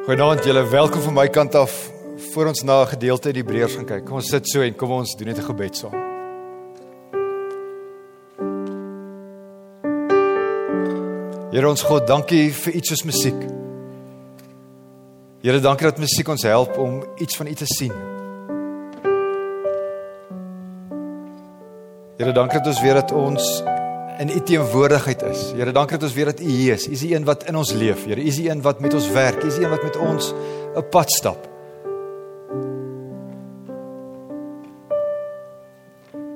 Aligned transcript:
Goeienaand 0.00 0.44
julle, 0.44 0.62
welkom 0.68 1.02
van 1.04 1.12
my 1.12 1.26
kant 1.28 1.54
af. 1.54 1.72
Voor 2.32 2.46
ons 2.46 2.62
na 2.62 2.82
'n 2.82 2.86
gedeelte 2.86 3.26
uit 3.26 3.36
Hebreërs 3.36 3.74
gaan 3.74 3.84
kyk. 3.84 4.04
Kom 4.04 4.14
ons 4.14 4.28
sit 4.28 4.48
so 4.48 4.60
en 4.60 4.74
kom 4.76 4.90
ons 4.90 5.14
doen 5.16 5.26
net 5.26 5.38
'n 5.38 5.42
gebed 5.42 5.76
saam. 5.76 5.92
Here 11.50 11.68
ons 11.68 11.82
God, 11.82 12.06
dankie 12.06 12.52
vir 12.52 12.72
iets 12.72 12.88
soos 12.88 13.02
musiek. 13.02 13.40
Here, 15.42 15.60
dankie 15.60 15.86
dat 15.86 15.98
musiek 15.98 16.28
ons 16.28 16.42
help 16.42 16.78
om 16.78 17.04
iets 17.16 17.36
van 17.36 17.46
U 17.46 17.54
te 17.54 17.66
sien. 17.66 17.92
Here, 22.16 22.32
dankie 22.32 22.58
dat 22.58 22.66
ons 22.66 22.80
weet 22.80 22.94
dat 22.94 23.12
ons 23.12 23.62
in 24.20 24.28
u 24.28 24.40
teenwoordigheid 24.40 25.22
is. 25.22 25.50
Here, 25.56 25.72
dankie 25.72 25.96
dat 25.96 26.08
ons 26.08 26.16
weet 26.16 26.28
dat 26.32 26.40
u 26.40 26.48
hier 26.48 26.76
is. 26.76 26.88
U 26.88 26.92
is 26.92 27.04
die 27.06 27.14
een 27.16 27.24
wat 27.24 27.46
in 27.48 27.56
ons 27.56 27.72
leef. 27.72 28.04
Here, 28.04 28.20
u 28.20 28.26
is 28.28 28.36
die 28.36 28.50
een 28.50 28.60
wat 28.62 28.80
met 28.84 28.94
ons 28.94 29.08
werk. 29.14 29.40
U 29.42 29.48
is 29.48 29.56
die 29.56 29.64
een 29.64 29.72
wat 29.72 29.82
met 29.82 29.96
ons 29.96 30.34
'n 30.76 30.84
pad 30.90 31.10
stap. 31.10 31.48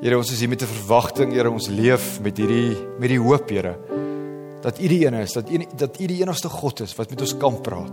Here, 0.01 0.16
ons 0.16 0.33
is 0.33 0.41
hier 0.41 0.48
met 0.48 0.62
'n 0.62 0.66
verwagting, 0.66 1.33
Here, 1.33 1.51
ons 1.51 1.69
leef 1.69 2.20
met 2.20 2.37
hierdie 2.37 2.77
met 2.98 3.09
die 3.09 3.20
hoop, 3.20 3.48
Here, 3.48 3.77
dat 4.61 4.80
u 4.80 4.89
die 4.89 5.06
een 5.06 5.14
is, 5.14 5.33
dat 5.33 5.51
u 5.51 5.64
dat 5.77 6.01
u 6.01 6.06
die 6.06 6.20
enigste 6.23 6.48
God 6.48 6.80
is 6.80 6.95
wat 6.95 7.11
met 7.11 7.20
ons 7.20 7.37
kan 7.37 7.61
praat. 7.61 7.92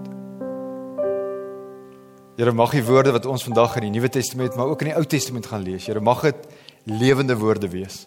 Here, 2.37 2.51
mag 2.51 2.71
die 2.71 2.83
woorde 2.83 3.11
wat 3.11 3.25
ons 3.25 3.43
vandag 3.43 3.75
in 3.75 3.81
die 3.81 3.99
Nuwe 3.99 4.09
Testament, 4.09 4.55
maar 4.55 4.65
ook 4.65 4.81
in 4.81 4.87
die 4.87 4.95
Ou 4.95 5.05
Testament 5.05 5.45
gaan 5.45 5.61
lees, 5.61 5.85
Here, 5.85 5.99
mag 5.99 6.21
dit 6.21 6.47
lewende 6.83 7.37
woorde 7.37 7.69
wees. 7.69 8.05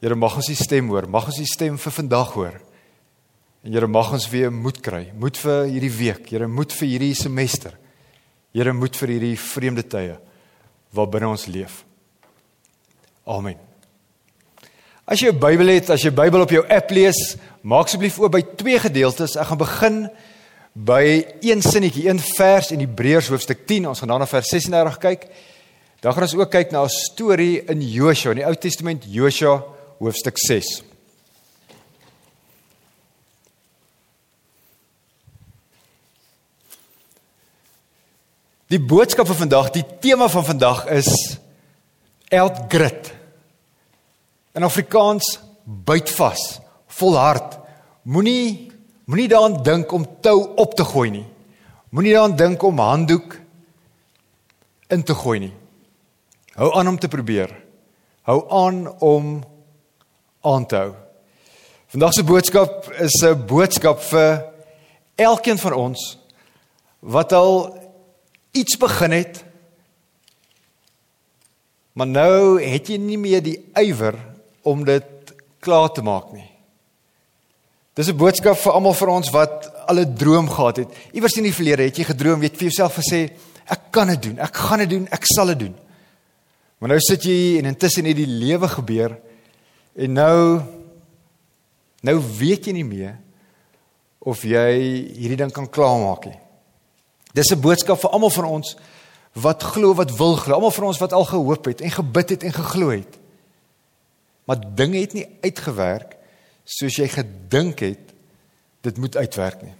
Here 0.00 0.14
mag 0.14 0.36
ons 0.36 0.50
die 0.50 0.58
stem 0.58 0.90
hoor, 0.92 1.08
mag 1.08 1.28
ons 1.30 1.38
die 1.40 1.48
stem 1.48 1.78
vir 1.80 1.94
vandag 1.94 2.34
hoor. 2.36 2.56
En 3.64 3.72
Here 3.72 3.88
mag 3.88 4.12
ons 4.12 4.28
weer 4.30 4.52
moed 4.52 4.82
kry, 4.84 5.06
moed 5.16 5.38
vir 5.40 5.70
hierdie 5.72 5.92
week, 5.92 6.28
Here 6.30 6.48
moed 6.48 6.74
vir 6.76 6.90
hierdie 6.92 7.14
semester. 7.16 7.72
Here 8.54 8.72
moed 8.76 8.96
vir 8.96 9.16
hierdie 9.16 9.36
vreemde 9.40 9.84
tye 9.88 10.18
waar 10.96 11.08
binne 11.12 11.28
ons 11.28 11.48
leef. 11.50 11.82
Amen. 13.26 13.56
As 15.06 15.20
jy 15.20 15.30
'n 15.30 15.38
Bybel 15.38 15.68
het, 15.68 15.90
as 15.90 16.02
jy 16.02 16.10
Bybel 16.10 16.42
op 16.42 16.50
jou 16.50 16.64
app 16.68 16.90
lees, 16.90 17.36
maak 17.62 17.86
asseblief 17.86 18.18
oop 18.18 18.32
by 18.32 18.42
twee 18.42 18.78
gedeeltes. 18.78 19.36
Ek 19.36 19.46
gaan 19.46 19.58
begin 19.58 20.10
by 20.74 21.26
een 21.40 21.62
sinnetjie, 21.62 22.08
een 22.08 22.18
vers 22.18 22.70
in 22.70 22.80
Hebreërs 22.80 23.28
hoofstuk 23.28 23.66
10. 23.66 23.86
Ons 23.88 24.00
gaan 24.00 24.08
daarna 24.08 24.26
vers 24.26 24.48
36 24.48 24.98
kyk. 24.98 25.28
Dan 26.00 26.12
gaan 26.12 26.22
ons 26.22 26.34
ook 26.34 26.50
kyk 26.50 26.70
na 26.72 26.84
'n 26.84 26.88
storie 26.88 27.64
in 27.64 27.80
Josua, 27.80 28.30
in 28.30 28.36
die 28.38 28.46
Ou 28.46 28.54
Testament, 28.54 29.04
Josua 29.08 29.75
hoofstuk 29.98 30.38
6. 30.38 30.82
Die 38.66 38.80
boodskap 38.82 39.26
van 39.30 39.36
vandag, 39.36 39.70
die 39.70 39.84
tema 40.02 40.26
van 40.28 40.44
vandag 40.44 40.86
is 40.90 41.38
eld 42.34 42.64
grit. 42.68 43.12
In 44.58 44.66
Afrikaans 44.66 45.38
byt 45.64 46.10
vas, 46.10 46.58
volhard. 46.98 47.58
Moenie 48.02 48.72
moenie 49.06 49.28
daaraan 49.30 49.62
dink 49.62 49.92
om 49.92 50.06
tou 50.20 50.54
op 50.58 50.74
te 50.74 50.84
gooi 50.84 51.10
nie. 51.10 51.26
Moenie 51.94 52.12
daaraan 52.12 52.36
dink 52.36 52.62
om 52.62 52.78
handdoek 52.78 53.36
in 54.90 55.02
te 55.02 55.14
gooi 55.14 55.38
nie. 55.46 55.52
Hou 56.58 56.72
aan 56.74 56.88
om 56.88 56.98
te 56.98 57.08
probeer. 57.08 57.52
Hou 58.26 58.40
aan 58.50 58.98
om 58.98 59.44
aan 60.54 60.66
te 60.66 60.76
hou. 60.76 60.92
Vandag 61.86 62.12
se 62.12 62.24
boodskap 62.24 62.92
is 62.98 63.22
'n 63.22 63.46
boodskap 63.46 64.00
vir 64.00 64.44
elkeen 65.14 65.58
van 65.58 65.72
ons 65.72 66.18
wat 67.00 67.32
al 67.32 67.78
iets 68.52 68.76
begin 68.76 69.10
het. 69.10 69.44
Maar 71.92 72.06
nou 72.06 72.62
het 72.62 72.88
jy 72.88 72.96
nie 72.96 73.18
meer 73.18 73.42
die 73.42 73.58
ywer 73.74 74.14
om 74.62 74.84
dit 74.84 75.32
klaar 75.58 75.92
te 75.92 76.02
maak 76.02 76.32
nie. 76.32 76.50
Dis 77.94 78.08
'n 78.08 78.16
boodskap 78.16 78.56
vir 78.56 78.72
almal 78.72 78.92
van 78.92 79.08
ons 79.08 79.30
wat 79.30 79.72
al 79.86 80.00
'n 80.00 80.14
droom 80.14 80.50
gehad 80.50 80.76
het. 80.76 80.88
Iewers 81.12 81.36
in 81.36 81.42
die 81.42 81.54
verlede 81.54 81.82
het 81.82 81.96
jy 81.96 82.04
gedroom, 82.04 82.40
weet 82.40 82.56
vir 82.56 82.68
jouself 82.68 82.96
gesê, 82.96 83.30
ek 83.66 83.80
kan 83.90 84.08
dit 84.08 84.22
doen, 84.22 84.38
ek 84.38 84.56
gaan 84.56 84.78
dit 84.78 84.90
doen, 84.90 85.08
ek 85.10 85.22
sal 85.24 85.46
dit 85.46 85.58
doen. 85.58 85.76
Maar 86.78 86.88
nou 86.88 87.00
sit 87.00 87.22
jy 87.22 87.58
en 87.58 87.64
intussen 87.64 88.04
het 88.04 88.16
die 88.16 88.26
lewe 88.26 88.68
gebeur 88.68 89.18
En 89.96 90.12
nou 90.12 90.60
nou 92.06 92.18
weet 92.38 92.68
jy 92.68 92.72
nie 92.76 92.86
meer 92.86 93.16
of 94.18 94.42
jy 94.46 94.66
hierdie 95.16 95.38
ding 95.40 95.52
kan 95.54 95.68
klaarmaak 95.70 96.28
nie. 96.28 96.38
Dis 97.32 97.50
'n 97.52 97.60
boodskap 97.60 98.00
vir 98.00 98.10
almal 98.10 98.30
van 98.30 98.44
ons 98.44 98.76
wat 99.32 99.62
glo 99.62 99.94
wat 99.94 100.16
wil 100.16 100.36
glo, 100.36 100.54
almal 100.54 100.70
van 100.70 100.84
ons 100.84 100.98
wat 100.98 101.12
al 101.12 101.24
gehoop 101.24 101.64
het 101.64 101.80
en 101.80 101.90
gebid 101.90 102.28
het 102.28 102.42
en 102.42 102.52
geglo 102.52 102.88
het. 102.90 103.18
Maar 104.44 104.74
dinge 104.74 104.98
het 104.98 105.12
nie 105.12 105.28
uitgewerk 105.42 106.16
soos 106.64 106.96
jy 106.96 107.08
gedink 107.08 107.78
het 107.78 108.14
dit 108.80 108.96
moet 108.98 109.16
uitwerk 109.16 109.62
nie. 109.62 109.74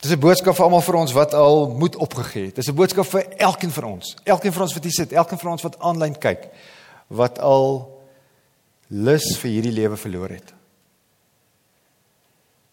Dis 0.00 0.10
'n 0.10 0.20
boodskap 0.20 0.54
vir 0.54 0.64
almal 0.64 0.80
van 0.80 0.94
ons 0.94 1.12
wat 1.12 1.34
al 1.34 1.68
moed 1.68 1.96
opgegee 1.96 2.46
het. 2.46 2.54
Dis 2.54 2.68
'n 2.68 2.74
boodskap 2.74 3.06
vir 3.06 3.28
elkeen 3.36 3.70
van 3.70 3.84
ons. 3.84 4.16
Elkeen 4.24 4.52
van 4.52 4.62
ons 4.62 4.74
wat 4.74 4.82
hier 4.82 4.92
sit, 4.92 5.12
elkeen 5.12 5.38
van 5.38 5.50
ons 5.50 5.62
wat 5.62 5.78
aanlyn 5.78 6.18
kyk, 6.18 6.48
wat 7.06 7.38
al 7.38 7.95
lus 8.88 9.36
vir 9.40 9.50
hierdie 9.50 9.74
lewe 9.74 9.96
verloor 9.98 10.30
het. 10.36 10.52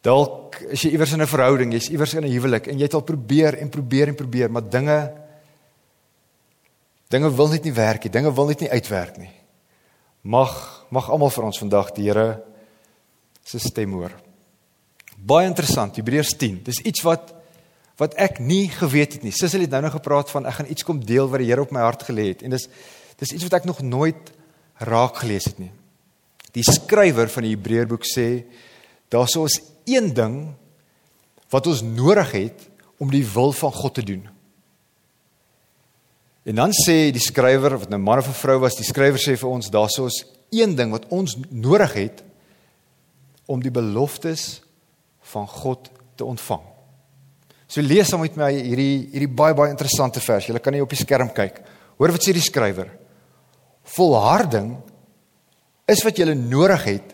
Dalk 0.03 0.59
is 0.67 0.83
jy 0.83 0.91
iewers 0.93 1.13
in 1.15 1.21
'n 1.21 1.27
verhouding, 1.27 1.71
jy's 1.71 1.89
iewers 1.89 2.13
in 2.13 2.25
'n 2.25 2.31
huwelik 2.31 2.67
en 2.67 2.77
jy 2.77 2.83
het 2.83 2.93
al 2.93 3.07
probeer 3.07 3.57
en 3.57 3.69
probeer 3.69 4.07
en 4.09 4.15
probeer, 4.15 4.51
maar 4.51 4.69
dinge 4.69 5.13
dinge 7.09 7.29
wil 7.35 7.47
net 7.47 7.63
nie 7.63 7.73
werk 7.73 8.03
nie, 8.03 8.11
dinge 8.11 8.33
wil 8.33 8.47
net 8.47 8.59
nie 8.59 8.69
uitwerk 8.69 9.17
nie. 9.17 9.31
Mag 10.21 10.85
mag 10.89 11.09
almal 11.09 11.29
vir 11.29 11.43
ons 11.43 11.59
vandag 11.59 11.91
die 11.93 12.03
Here 12.03 12.43
se 13.43 13.59
stem 13.59 13.93
hoor. 13.93 14.11
Baie 15.17 15.47
interessant, 15.47 15.95
Hebreërs 15.95 16.37
10. 16.37 16.63
Dis 16.63 16.81
iets 16.81 17.01
wat 17.01 17.33
wat 17.97 18.15
ek 18.15 18.39
nie 18.39 18.69
geweet 18.69 19.13
het 19.13 19.23
nie. 19.23 19.31
Sissel 19.31 19.61
het 19.61 19.69
nou 19.69 19.81
nog 19.81 19.91
gepraat 19.91 20.29
van 20.29 20.45
ek 20.45 20.53
gaan 20.53 20.69
iets 20.69 20.83
kom 20.83 21.05
deel 21.05 21.29
wat 21.29 21.39
die 21.39 21.47
Here 21.47 21.61
op 21.61 21.71
my 21.71 21.79
hart 21.79 22.03
gelê 22.03 22.27
het 22.33 22.41
en 22.41 22.49
dis 22.49 22.67
dis 23.17 23.31
iets 23.31 23.43
wat 23.43 23.53
ek 23.53 23.65
nog 23.65 23.81
nooit 23.81 24.31
raak 24.81 25.15
gelees 25.21 25.45
het 25.45 25.59
nie. 25.59 25.71
Die 26.53 26.65
skrywer 26.65 27.31
van 27.33 27.47
die 27.47 27.55
Hebreërboek 27.55 28.05
sê 28.05 28.27
daar's 29.13 29.35
ons 29.39 29.57
een 29.89 30.11
ding 30.13 30.37
wat 31.53 31.67
ons 31.69 31.81
nodig 31.85 32.31
het 32.33 32.67
om 33.01 33.11
die 33.11 33.25
wil 33.33 33.53
van 33.57 33.73
God 33.73 33.97
te 33.97 34.05
doen. 34.05 34.23
En 36.43 36.59
dan 36.59 36.75
sê 36.75 37.07
die 37.15 37.23
skrywer 37.23 37.77
wat 37.79 37.91
nou 37.91 37.99
man 38.03 38.19
of 38.19 38.29
vrou 38.37 38.59
was, 38.65 38.77
die 38.77 38.87
skrywer 38.87 39.21
sê 39.21 39.37
vir 39.39 39.49
ons 39.49 39.71
daar's 39.71 39.97
ons 40.03 40.23
een 40.53 40.75
ding 40.77 40.91
wat 40.93 41.07
ons 41.13 41.37
nodig 41.49 41.95
het 41.97 42.23
om 43.49 43.63
die 43.63 43.73
beloftes 43.73 44.61
van 45.33 45.47
God 45.49 45.89
te 46.19 46.25
ontvang. 46.27 46.61
So 47.67 47.81
lees 47.81 48.11
dan 48.11 48.21
met 48.21 48.35
my 48.37 48.51
hierdie 48.53 49.07
hierdie 49.15 49.31
baie 49.31 49.55
baie 49.57 49.73
interessante 49.73 50.21
vers. 50.21 50.45
Jy 50.45 50.61
kan 50.61 50.75
nie 50.75 50.83
op 50.83 50.91
die 50.93 50.99
skerm 50.99 51.31
kyk. 51.33 51.63
Hoor 51.97 52.13
wat 52.13 52.25
sê 52.25 52.35
die 52.35 52.43
skrywer? 52.43 52.91
Volharding 53.95 54.75
is 55.93 56.03
wat 56.05 56.17
jy 56.19 56.33
nodig 56.33 56.83
het 56.89 57.13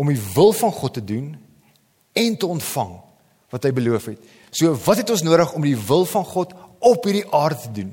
om 0.00 0.10
die 0.10 0.20
wil 0.34 0.52
van 0.56 0.72
God 0.72 0.96
te 0.98 1.04
doen 1.04 1.32
en 2.16 2.36
te 2.36 2.48
ontvang 2.48 2.94
wat 3.50 3.66
hy 3.66 3.72
beloof 3.74 4.12
het. 4.12 4.30
So 4.54 4.74
wat 4.86 5.02
het 5.02 5.10
ons 5.12 5.24
nodig 5.26 5.52
om 5.56 5.64
die 5.66 5.76
wil 5.76 6.06
van 6.08 6.24
God 6.26 6.54
op 6.78 7.04
hierdie 7.06 7.26
aarde 7.34 7.60
te 7.64 7.72
doen? 7.80 7.90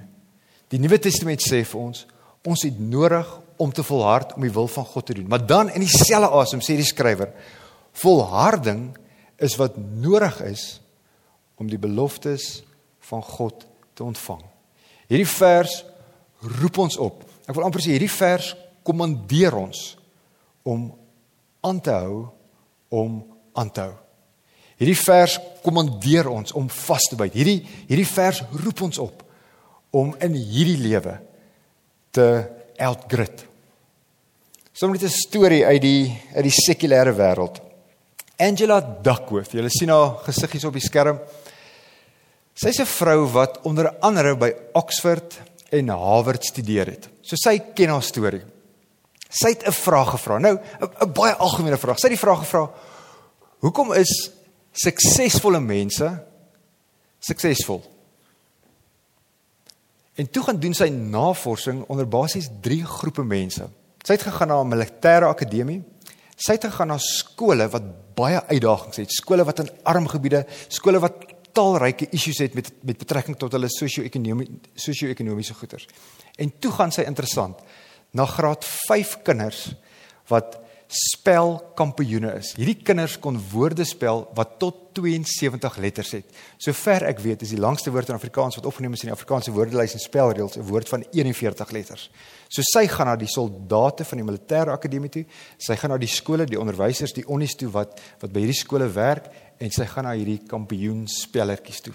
Die 0.71 0.79
Nuwe 0.79 0.99
Testament 1.01 1.43
sê 1.43 1.63
vir 1.65 1.81
ons, 1.81 2.05
ons 2.47 2.63
het 2.63 2.79
nodig 2.79 3.27
om 3.57 3.73
te 3.73 3.83
volhard 3.83 4.35
om 4.37 4.45
die 4.45 4.53
wil 4.53 4.69
van 4.69 4.85
God 4.85 5.07
te 5.09 5.17
doen. 5.17 5.27
Maar 5.27 5.45
dan 5.47 5.71
in 5.73 5.83
dieselfde 5.83 6.29
asem 6.39 6.61
sê 6.63 6.77
die 6.77 6.87
skrywer, 6.87 7.33
volharding 7.97 8.91
is 9.41 9.57
wat 9.57 9.77
nodig 9.77 10.37
is 10.45 10.77
om 11.57 11.69
die 11.69 11.81
beloftes 11.81 12.61
van 13.09 13.23
God 13.25 13.65
te 13.97 14.05
ontvang. 14.05 14.43
Hierdie 15.09 15.29
vers 15.29 15.81
roep 16.61 16.77
ons 16.83 16.99
op. 17.01 17.23
Ek 17.47 17.55
wil 17.57 17.65
amper 17.65 17.81
sê 17.81 17.95
hierdie 17.95 18.11
vers 18.11 18.53
kommandeer 18.85 19.55
ons 19.57 19.96
om 20.67 20.91
aan 21.63 21.79
te 21.81 21.95
hou 21.95 22.27
om 22.93 23.21
aan 23.57 23.71
te 23.71 23.87
hou. 23.87 23.95
Hierdie 24.77 24.99
vers 24.99 25.37
kommandeer 25.63 26.29
ons 26.29 26.53
om 26.57 26.67
vas 26.69 27.07
te 27.09 27.17
byt. 27.17 27.33
Hierdie 27.33 27.61
hierdie 27.89 28.09
vers 28.09 28.43
roep 28.61 28.83
ons 28.85 28.99
op 29.01 29.23
om 29.97 30.13
in 30.21 30.35
hierdie 30.37 30.77
lewe 30.77 31.15
te 32.13 32.27
outgrit. 32.77 33.45
Sommige 34.73 35.05
'n 35.05 35.09
storie 35.09 35.65
uit 35.65 35.81
die 35.81 36.21
uit 36.35 36.43
die 36.43 36.61
sekulêre 36.67 37.13
wêreld. 37.15 37.61
Angela 38.37 38.81
Duckworth, 38.81 39.53
jy 39.53 39.69
sien 39.69 39.89
haar 39.89 40.19
gesiggies 40.25 40.65
op 40.65 40.73
die 40.73 40.81
skerm. 40.81 41.19
Sy's 42.53 42.79
'n 42.79 42.85
vrou 42.85 43.25
wat 43.31 43.59
onder 43.63 43.89
andere 43.99 44.35
by 44.35 44.51
Oxford 44.73 45.39
en 45.71 45.89
Harvard 45.89 46.43
studeer 46.43 46.85
het. 46.85 47.09
So 47.21 47.35
sy 47.35 47.59
ken 47.73 47.89
haar 47.89 48.03
storie. 48.03 48.56
Sy 49.37 49.53
het 49.53 49.67
'n 49.67 49.71
vraag 49.71 50.09
gevra. 50.09 50.37
Nou, 50.37 50.57
'n 50.57 51.11
baie 51.13 51.35
algemene 51.35 51.77
vraag. 51.77 51.99
Sy 51.99 52.07
het 52.07 52.17
die 52.17 52.25
vraag 52.25 52.39
gevra: 52.39 52.71
Hoekom 53.59 53.93
is 53.93 54.31
suksesvolle 54.71 55.59
mense 55.59 56.25
suksesvol. 57.19 57.81
En 60.15 60.29
toe 60.29 60.43
gaan 60.43 60.59
doen 60.59 60.73
sy 60.73 60.87
navorsing 60.89 61.83
onder 61.87 62.07
basies 62.07 62.49
3 62.61 62.85
groepe 62.85 63.23
mense. 63.23 63.67
Sy 64.01 64.15
het 64.15 64.21
gegaan 64.21 64.47
na 64.47 64.61
'n 64.61 64.67
militêre 64.67 65.27
akademie. 65.27 65.83
Sy 66.35 66.51
het 66.51 66.63
gegaan 66.63 66.87
na 66.87 66.97
skole 66.97 67.67
wat 67.69 68.15
baie 68.15 68.41
uitdagings 68.47 68.97
het, 68.97 69.11
skole 69.11 69.43
wat 69.43 69.59
in 69.59 69.69
arm 69.83 70.07
gebiede, 70.07 70.45
skole 70.67 70.99
wat 70.99 71.13
talryke 71.51 72.09
issues 72.09 72.37
het 72.37 72.53
met 72.53 72.71
met 72.81 72.97
betrekking 72.97 73.37
tot 73.37 73.51
hulle 73.51 73.69
sosio-ekonomiese 73.69 74.51
sosio-ekonomiese 74.75 75.53
goeders. 75.53 75.87
En 76.35 76.53
toe 76.59 76.71
gaan 76.71 76.91
sy 76.91 77.01
interessant 77.01 77.59
na 78.17 78.25
graad 78.25 78.65
5 78.65 79.19
kinders 79.27 79.67
wat 80.31 80.57
spelkampioene 80.87 82.31
is. 82.39 82.53
Hierdie 82.55 82.77
kinders 82.79 83.17
kon 83.19 83.35
woorde 83.51 83.83
spel 83.87 84.23
wat 84.37 84.55
tot 84.61 84.85
72 84.97 85.75
letters 85.83 86.13
het. 86.15 86.37
Sover 86.63 87.03
ek 87.09 87.19
weet, 87.21 87.43
is 87.43 87.51
die 87.53 87.59
langste 87.59 87.91
woord 87.93 88.09
in 88.09 88.15
Afrikaans 88.15 88.55
wat 88.57 88.69
opgeneem 88.69 88.95
is 88.95 89.03
in 89.03 89.11
die 89.11 89.15
Afrikaanse 89.15 89.51
woordelys 89.53 89.97
en 89.97 90.01
spelreëls 90.01 90.57
'n 90.57 90.65
woord 90.69 90.89
van 90.89 91.03
41 91.11 91.71
letters. 91.71 92.09
So 92.49 92.61
sy 92.63 92.87
gaan 92.87 93.07
na 93.07 93.15
die 93.15 93.27
soldate 93.27 94.05
van 94.05 94.17
die 94.17 94.25
militêre 94.25 94.71
akademie 94.71 95.09
toe. 95.09 95.25
Sy 95.57 95.75
gaan 95.75 95.91
na 95.91 95.97
die 95.97 96.07
skole, 96.07 96.45
die 96.45 96.59
onderwysers, 96.59 97.13
die 97.13 97.27
onnies 97.27 97.55
toe 97.55 97.69
wat 97.69 97.99
wat 98.19 98.31
by 98.31 98.39
hierdie 98.39 98.63
skole 98.63 98.87
werk 98.87 99.29
en 99.59 99.71
sy 99.71 99.85
gaan 99.85 100.05
na 100.05 100.13
hierdie 100.13 100.47
kampioen 100.47 101.07
spelletjies 101.07 101.81
toe. 101.81 101.93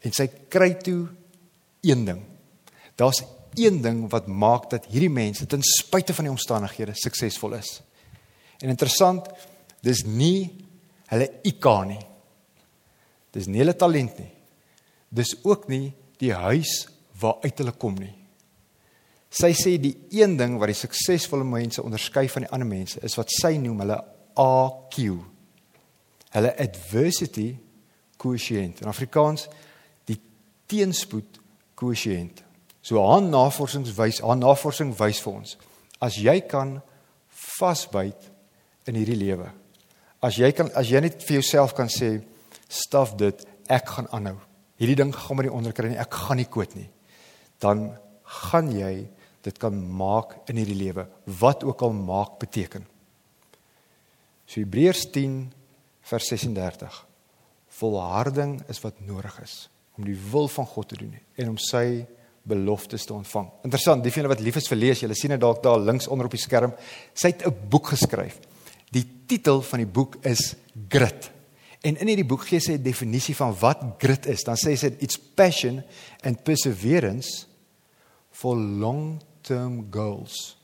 En 0.00 0.12
sy 0.12 0.26
kry 0.48 0.74
toe 0.74 1.08
een 1.82 2.04
ding. 2.04 2.37
Daar's 2.98 3.22
een 3.54 3.82
ding 3.82 4.04
wat 4.10 4.26
maak 4.26 4.70
dat 4.70 4.88
hierdie 4.90 5.12
mense 5.12 5.46
ten 5.46 5.62
spyte 5.62 6.14
van 6.14 6.26
die 6.26 6.34
omstandighede 6.34 6.94
suksesvol 6.98 7.54
is. 7.58 7.78
En 8.58 8.68
interessant, 8.68 9.28
dis 9.86 10.02
nie 10.04 10.50
hulle 11.12 11.28
IQ 11.46 11.68
nie. 11.86 12.00
Dis 13.34 13.46
nie 13.46 13.62
hulle 13.62 13.76
talent 13.78 14.18
nie. 14.18 14.30
Dis 15.08 15.36
ook 15.46 15.68
nie 15.70 15.92
die 16.18 16.32
huis 16.34 16.88
waaruit 17.20 17.62
hulle 17.62 17.74
kom 17.78 17.94
nie. 17.98 18.14
Sy 19.28 19.52
sê 19.54 19.76
die 19.80 19.94
een 20.14 20.38
ding 20.40 20.56
wat 20.58 20.72
die 20.72 20.78
suksesvolle 20.78 21.46
mense 21.46 21.84
onderskei 21.84 22.26
van 22.32 22.46
die 22.46 22.50
ander 22.54 22.68
mense 22.68 23.00
is 23.04 23.14
wat 23.18 23.30
sy 23.34 23.54
noem 23.60 23.84
hulle 23.84 23.98
AQ. 24.40 24.98
Hulle 26.34 26.52
adversity 26.64 27.50
quotient. 28.18 28.82
In 28.82 28.90
Afrikaans 28.90 29.46
die 30.08 30.18
teenspoed 30.66 31.38
quotient. 31.78 32.42
So 32.82 33.02
haar 33.02 33.22
navorsing 33.24 33.86
wys, 33.96 34.20
haar 34.24 34.38
navorsing 34.38 34.94
wys 34.98 35.20
vir 35.24 35.40
ons 35.40 35.56
as 35.98 36.18
jy 36.22 36.36
kan 36.46 36.76
vasbyt 37.58 38.28
in 38.88 38.98
hierdie 38.98 39.18
lewe. 39.18 39.48
As 40.22 40.38
jy 40.38 40.50
kan 40.54 40.70
as 40.78 40.90
jy 40.90 41.02
net 41.02 41.22
vir 41.26 41.40
jouself 41.40 41.74
kan 41.74 41.90
sê 41.90 42.18
staf 42.68 43.16
dit, 43.18 43.42
ek 43.70 43.94
gaan 43.96 44.08
aanhou. 44.14 44.36
Hierdie 44.78 44.98
ding 44.98 45.12
gaan 45.14 45.38
maar 45.38 45.48
nie 45.48 45.54
onderkry 45.54 45.90
nie, 45.90 46.00
ek 46.00 46.14
gaan 46.26 46.38
nie 46.38 46.48
koot 46.50 46.76
nie. 46.78 46.88
Dan 47.62 47.90
gaan 48.46 48.70
jy 48.70 49.08
dit 49.46 49.58
kan 49.58 49.74
maak 49.74 50.36
in 50.50 50.58
hierdie 50.60 50.78
lewe, 50.78 51.06
wat 51.40 51.64
ook 51.66 51.82
al 51.86 51.94
maak 51.96 52.38
beteken. 52.42 52.84
So 54.48 54.60
Hebreërs 54.60 55.08
10 55.14 55.40
vers 56.08 56.30
36. 56.30 57.02
Volharding 57.78 58.58
is 58.68 58.80
wat 58.84 59.00
nodig 59.04 59.34
is 59.44 59.66
om 59.98 60.06
die 60.06 60.16
wil 60.30 60.46
van 60.50 60.66
God 60.70 60.92
te 60.92 60.98
doen 61.00 61.16
en 61.18 61.48
om 61.50 61.58
sy 61.58 62.06
beloftes 62.48 63.04
te 63.04 63.14
ontvang. 63.14 63.48
Interessant, 63.68 64.02
die 64.02 64.12
van 64.12 64.28
wat 64.32 64.40
lief 64.40 64.56
is 64.56 64.68
vir 64.68 64.78
lees, 64.78 65.00
julle 65.00 65.14
sien 65.14 65.30
dit 65.30 65.40
dalk 65.40 65.62
daar 65.62 65.80
links 65.80 66.08
onder 66.08 66.26
op 66.26 66.36
die 66.36 66.40
skerm. 66.40 66.72
Sy 67.14 67.28
het 67.28 67.46
'n 67.46 67.68
boek 67.68 67.94
geskryf. 67.94 68.38
Die 68.90 69.06
titel 69.26 69.62
van 69.62 69.78
die 69.78 69.86
boek 69.86 70.16
is 70.24 70.56
Grit. 70.88 71.30
En 71.86 71.94
in 71.96 72.10
hierdie 72.10 72.26
boek 72.26 72.46
gee 72.48 72.60
sy 72.60 72.72
'n 72.74 72.82
definisie 72.82 73.36
van 73.36 73.54
wat 73.60 73.82
grit 73.98 74.26
is. 74.26 74.42
Dan 74.42 74.56
sê 74.56 74.76
sy 74.76 74.94
it's 74.98 75.18
passion 75.18 75.82
and 76.22 76.42
perseverance 76.42 77.46
for 78.30 78.56
long-term 78.56 79.86
goals. 79.90 80.56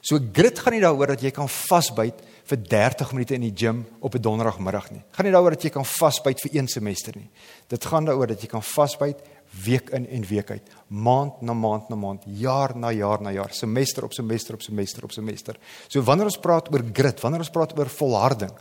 So 0.00 0.18
grit 0.32 0.58
gaan 0.58 0.72
nie 0.72 0.80
daaroor 0.80 1.06
dat 1.06 1.22
jy 1.22 1.30
kan 1.30 1.48
vasbyt 1.48 2.22
vir 2.44 2.58
30 2.58 3.12
minute 3.12 3.34
in 3.34 3.40
die 3.40 3.54
gym 3.54 3.86
op 4.00 4.14
'n 4.14 4.20
donderdagmiddag 4.20 4.90
nie. 4.90 5.02
Gaan 5.12 5.24
nie 5.24 5.32
daaroor 5.32 5.50
dat 5.50 5.62
jy 5.62 5.70
kan 5.70 5.84
vasbyt 5.84 6.40
vir 6.40 6.54
een 6.54 6.68
semester 6.68 7.16
nie. 7.16 7.30
Dit 7.68 7.84
gaan 7.84 8.04
daaroor 8.04 8.26
dat 8.26 8.40
jy 8.40 8.48
kan 8.48 8.62
vasbyt 8.62 9.18
week 9.50 9.90
in 9.90 10.06
en 10.06 10.24
week 10.26 10.50
uit, 10.50 10.70
maand 10.86 11.40
na 11.42 11.52
maand 11.52 11.88
na 11.90 11.96
maand, 11.98 12.24
jaar 12.38 12.76
na 12.76 12.92
jaar 12.94 13.22
na 13.22 13.32
jaar, 13.34 13.52
semester 13.54 14.04
op 14.04 14.12
semester 14.12 14.54
op 14.54 14.62
semester 14.62 15.04
op 15.04 15.12
semester. 15.12 15.58
So 15.88 16.02
wanneer 16.06 16.30
ons 16.30 16.38
praat 16.38 16.70
oor 16.72 16.84
grit, 16.92 17.20
wanneer 17.20 17.44
ons 17.44 17.50
praat 17.50 17.74
oor 17.78 17.90
volharding, 17.90 18.52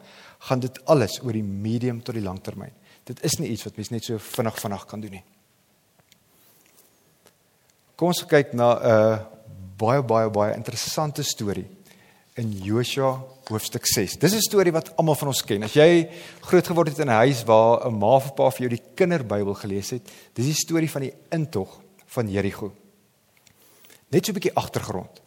gaan 0.49 0.59
dit 0.59 0.85
alles 0.85 1.19
oor 1.23 1.35
die 1.35 1.43
medium 1.45 2.01
tot 2.01 2.17
die 2.17 2.23
langtermyn. 2.23 2.73
Dit 3.03 3.21
is 3.25 3.37
nie 3.39 3.51
iets 3.53 3.65
wat 3.67 3.77
mens 3.77 3.91
net 3.93 4.05
so 4.05 4.17
vinnig 4.17 4.59
vinnig 4.61 4.85
kan 4.89 5.01
doen 5.01 5.17
nie. 5.19 5.25
Kom 7.99 8.13
ons 8.13 8.23
kyk 8.25 8.53
na 8.53 8.73
'n 8.73 8.91
uh, 8.91 9.19
baie 9.77 10.01
baie 10.03 10.29
baie 10.29 10.55
interessante 10.55 11.23
storie 11.23 11.67
in 12.35 12.51
Joshua 12.63 13.19
hoofstuk 13.49 13.85
6. 13.85 14.17
Dis 14.21 14.33
'n 14.33 14.41
storie 14.41 14.71
wat 14.71 14.95
almal 14.97 15.15
van 15.15 15.27
ons 15.27 15.43
ken. 15.43 15.63
As 15.63 15.73
jy 15.73 16.09
groot 16.41 16.67
geword 16.67 16.89
het 16.89 16.99
in 16.99 17.09
'n 17.09 17.21
huis 17.25 17.43
waar 17.43 17.87
'n 17.87 17.97
ma 17.97 18.15
of 18.15 18.35
pa 18.35 18.49
vir 18.49 18.67
jou 18.67 18.69
die 18.69 18.83
kinderbybel 18.95 19.53
gelees 19.53 19.89
het, 19.89 20.09
dis 20.33 20.45
die 20.45 20.53
storie 20.53 20.89
van 20.89 21.01
die 21.01 21.13
intog 21.31 21.81
van 22.05 22.29
Jerigo. 22.29 22.71
Net 24.09 24.25
so 24.25 24.31
'n 24.31 24.39
bietjie 24.39 24.55
agtergrond. 24.55 25.21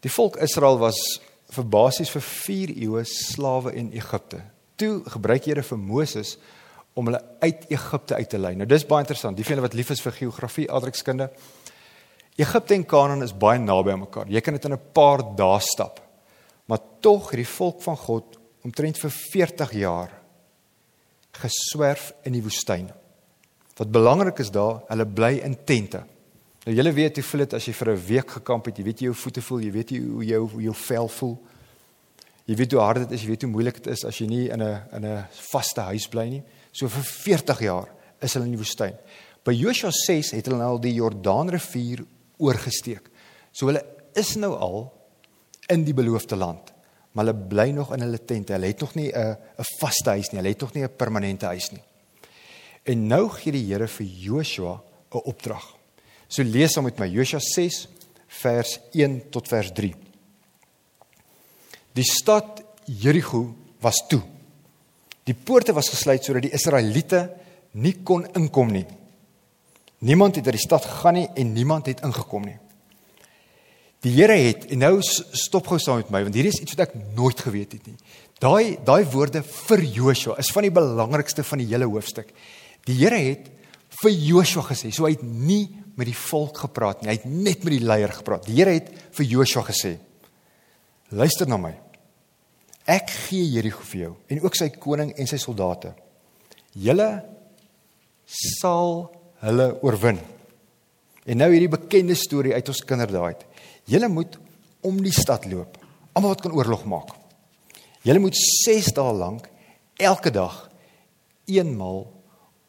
Die 0.00 0.10
volk 0.10 0.36
Israel 0.36 0.78
was 0.78 1.20
vir 1.50 1.64
basies 1.64 2.10
vir 2.10 2.22
4 2.22 2.70
eeue 2.76 3.04
slawe 3.04 3.74
in 3.74 3.92
Egipte. 3.92 4.42
Toe 4.76 5.02
gebruik 5.04 5.44
Here 5.44 5.62
vir 5.62 5.78
Moses 5.78 6.38
om 6.94 7.06
hulle 7.06 7.22
uit 7.40 7.64
Egipte 7.68 8.14
uit 8.14 8.28
te 8.28 8.38
lei. 8.38 8.54
Nou 8.54 8.66
dis 8.66 8.86
baie 8.86 9.00
interessant. 9.04 9.36
Die 9.36 9.44
van 9.44 9.56
julle 9.56 9.66
wat 9.66 9.74
lief 9.74 9.90
is 9.90 10.00
vir 10.00 10.12
geografie, 10.12 10.70
aardrykskunde. 10.70 11.30
Egipte 12.36 12.74
en 12.74 12.84
Kanaan 12.84 13.22
is 13.22 13.32
baie 13.36 13.58
naby 13.58 13.90
aan 13.90 14.04
mekaar. 14.04 14.28
Jy 14.28 14.40
kan 14.40 14.54
dit 14.54 14.64
in 14.64 14.72
'n 14.72 14.92
paar 14.92 15.22
dae 15.36 15.60
stap. 15.60 16.05
Maar 16.66 16.82
tog 17.00 17.30
het 17.30 17.40
die 17.42 17.48
volk 17.48 17.82
van 17.82 17.96
God 17.96 18.38
omtrent 18.66 18.98
vir 18.98 19.10
40 19.10 19.72
jaar 19.72 20.12
geswerf 21.36 22.12
in 22.26 22.32
die 22.32 22.42
woestyn. 22.42 22.88
Wat 23.76 23.92
belangrik 23.92 24.38
is 24.42 24.50
daar, 24.50 24.80
hulle 24.88 25.06
bly 25.06 25.36
in 25.44 25.56
tente. 25.68 26.02
Nou 26.66 26.74
julle 26.74 26.92
weet 26.96 27.20
hoe 27.20 27.26
voel 27.28 27.44
dit 27.44 27.54
as 27.54 27.66
jy 27.68 27.72
vir 27.72 27.90
'n 27.92 28.06
week 28.06 28.30
gekamp 28.30 28.64
het, 28.66 28.78
jy 28.78 28.84
weet 28.84 29.00
jy 29.00 29.06
hoe 29.06 29.22
voete 29.22 29.42
voel, 29.42 29.60
jy 29.60 29.70
weet 29.70 29.90
jy 29.90 30.00
hoe 30.00 30.24
jou 30.24 30.48
hoe 30.48 30.62
jou 30.62 30.74
vel 30.74 31.08
voel. 31.08 31.38
Jy 32.46 32.54
weet 32.56 32.72
hoe 32.72 32.80
hard 32.80 32.98
dit 33.08 33.12
is, 33.12 33.22
jy 33.22 33.28
weet 33.28 33.42
hoe 33.42 33.50
moeilik 33.50 33.74
dit 33.74 33.86
is 33.86 34.04
as 34.04 34.18
jy 34.18 34.26
nie 34.26 34.48
in 34.48 34.62
'n 34.62 34.82
in 34.92 35.04
'n 35.04 35.26
vaste 35.52 35.80
huis 35.80 36.08
bly 36.08 36.28
nie. 36.28 36.42
So 36.72 36.88
vir 36.88 37.02
40 37.02 37.60
jaar 37.60 37.88
is 38.20 38.32
hulle 38.34 38.46
in 38.46 38.52
die 38.52 38.58
woestyn. 38.58 38.96
By 39.44 39.52
Joshua 39.52 39.90
6 39.90 40.30
het 40.30 40.46
hulle 40.46 40.58
nou 40.58 40.70
al 40.70 40.80
die 40.80 40.94
Jordaanrivier 40.94 42.04
oorgesteek. 42.38 43.10
So 43.52 43.66
hulle 43.66 43.84
is 44.14 44.36
nou 44.36 44.54
al 44.54 44.92
in 45.66 45.84
die 45.84 45.94
beloofde 45.94 46.36
land. 46.36 46.72
Maar 47.12 47.24
hulle 47.24 47.46
bly 47.48 47.70
nog 47.70 47.94
in 47.94 48.04
hulle 48.04 48.24
tente. 48.24 48.52
Hulle 48.52 48.66
het 48.66 48.80
nog 48.80 48.94
nie 48.94 49.12
'n 49.12 49.36
'n 49.58 49.70
vaste 49.78 50.10
huis 50.10 50.30
nie. 50.30 50.40
Hulle 50.40 50.52
het 50.52 50.60
nog 50.60 50.74
nie 50.74 50.82
'n 50.82 50.96
permanente 50.96 51.46
huis 51.46 51.70
nie. 51.70 51.82
En 52.82 53.06
nou 53.06 53.28
gee 53.28 53.52
die 53.52 53.72
Here 53.72 53.88
vir 53.88 54.06
Joshua 54.06 54.82
'n 55.10 55.20
opdrag. 55.24 55.76
So 56.28 56.42
lees 56.42 56.74
hom 56.74 56.84
met 56.84 56.98
my 56.98 57.06
Joshua 57.06 57.40
6 57.40 57.88
vers 58.26 58.80
1 58.92 59.30
tot 59.30 59.48
vers 59.48 59.72
3. 59.72 59.94
Die 61.92 62.04
stad 62.04 62.62
Jerigo 62.84 63.54
was 63.80 64.04
toe. 64.08 64.22
Die 65.24 65.34
poorte 65.34 65.72
was 65.72 65.88
gesluit 65.88 66.24
sodat 66.24 66.42
die 66.42 66.52
Israeliete 66.52 67.30
nie 67.70 67.96
kon 68.02 68.26
inkom 68.34 68.70
nie. 68.72 68.86
Niemand 69.98 70.36
het 70.36 70.44
uit 70.44 70.54
die 70.54 70.66
stad 70.66 70.84
gegaan 70.84 71.14
nie 71.14 71.28
en 71.34 71.52
niemand 71.52 71.86
het 71.86 72.00
ingekom 72.04 72.44
nie. 72.44 72.58
Die 74.06 74.14
Here 74.14 74.36
het 74.38 74.68
en 74.70 74.84
nou 74.84 74.94
stop 75.02 75.66
gou 75.66 75.78
saam 75.82 75.98
met 76.04 76.12
my 76.14 76.20
want 76.28 76.36
hier 76.38 76.46
is 76.46 76.60
iets 76.62 76.76
wat 76.76 76.84
ek 76.86 76.94
nooit 77.16 77.40
geweet 77.42 77.72
het 77.74 77.88
nie. 77.90 77.96
Daai 78.38 78.76
daai 78.86 79.02
woorde 79.10 79.42
vir 79.42 79.82
Joshua 79.82 80.36
is 80.38 80.52
van 80.54 80.68
die 80.68 80.74
belangrikste 80.74 81.42
van 81.46 81.62
die 81.62 81.66
hele 81.72 81.88
hoofstuk. 81.90 82.30
Die 82.86 82.94
Here 83.00 83.18
het 83.18 83.48
vir 84.02 84.12
Joshua 84.12 84.62
gesê, 84.68 84.92
so 84.94 85.08
hy 85.08 85.16
het 85.16 85.24
nie 85.24 85.64
met 85.96 86.06
die 86.06 86.18
volk 86.18 86.60
gepraat 86.66 87.02
nie, 87.02 87.10
hy 87.10 87.16
het 87.16 87.26
net 87.26 87.64
met 87.64 87.72
die 87.74 87.82
leier 87.82 88.12
gepraat. 88.12 88.46
Die 88.46 88.58
Here 88.60 88.76
het 88.76 88.92
vir 89.16 89.26
Joshua 89.26 89.64
gesê: 89.66 89.96
Luister 91.10 91.50
na 91.50 91.58
my. 91.58 91.72
Ek 92.86 93.10
gee 93.26 93.48
Jerigo 93.56 93.82
vir 93.90 94.04
jou 94.04 94.12
en 94.30 94.44
ook 94.44 94.54
sy 94.54 94.70
koning 94.70 95.10
en 95.18 95.26
sy 95.26 95.40
soldate. 95.42 95.96
Julle 96.78 97.10
sal 98.30 99.08
hulle 99.42 99.72
oorwin. 99.82 100.20
En 101.26 101.42
nou 101.42 101.50
hierdie 101.50 101.72
bekende 101.72 102.14
storie 102.14 102.54
uit 102.54 102.70
ons 102.70 102.84
kinderdae 102.86 103.32
uit. 103.32 103.46
Julle 103.86 104.08
moet 104.10 104.38
om 104.86 104.98
die 105.02 105.14
stad 105.14 105.46
loop. 105.50 105.78
Almal 106.12 106.34
wat 106.34 106.42
kan 106.42 106.54
oorlog 106.56 106.84
maak. 106.88 107.12
Julle 108.06 108.22
moet 108.22 108.38
6 108.38 108.92
dae 108.96 109.12
lank 109.14 109.48
elke 109.96 110.30
dag 110.30 110.66
eenmal 111.46 112.04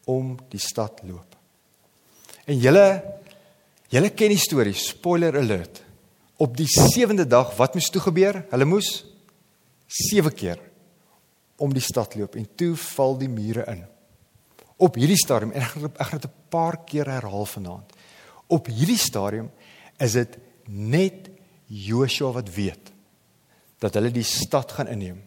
om 0.08 0.36
die 0.52 0.62
stad 0.62 1.02
loop. 1.04 1.36
En 2.48 2.58
julle 2.58 2.86
julle 3.92 4.12
ken 4.16 4.34
die 4.34 4.42
storie, 4.42 4.76
spoiler 4.76 5.36
alert. 5.40 5.82
Op 6.38 6.56
die 6.58 6.68
7de 6.70 7.26
dag 7.28 7.54
wat 7.58 7.76
moes 7.76 7.90
toe 7.92 8.02
gebeur? 8.04 8.44
Hulle 8.52 8.68
moes 8.70 8.92
7 9.88 10.34
keer 10.38 10.62
om 11.58 11.74
die 11.74 11.82
stad 11.82 12.16
loop 12.16 12.36
en 12.38 12.46
toe 12.56 12.76
val 12.78 13.18
die 13.18 13.32
mure 13.32 13.66
in. 13.72 13.82
Op 14.78 15.00
hierdie 15.00 15.18
stadium 15.18 15.56
en 15.58 15.64
ek 15.66 16.08
gaan 16.10 16.22
dit 16.22 16.30
'n 16.30 16.50
paar 16.50 16.78
keer 16.86 17.10
herhaal 17.10 17.46
vanaand. 17.46 17.94
Op 18.48 18.68
hierdie 18.68 18.98
stadium 18.98 19.50
is 19.98 20.14
dit 20.14 20.38
net 20.68 21.30
Joshua 21.68 22.32
wat 22.32 22.50
weet 22.56 22.94
dat 23.80 23.94
hulle 23.94 24.12
die 24.12 24.26
stad 24.26 24.72
gaan 24.72 24.90
inneem. 24.90 25.20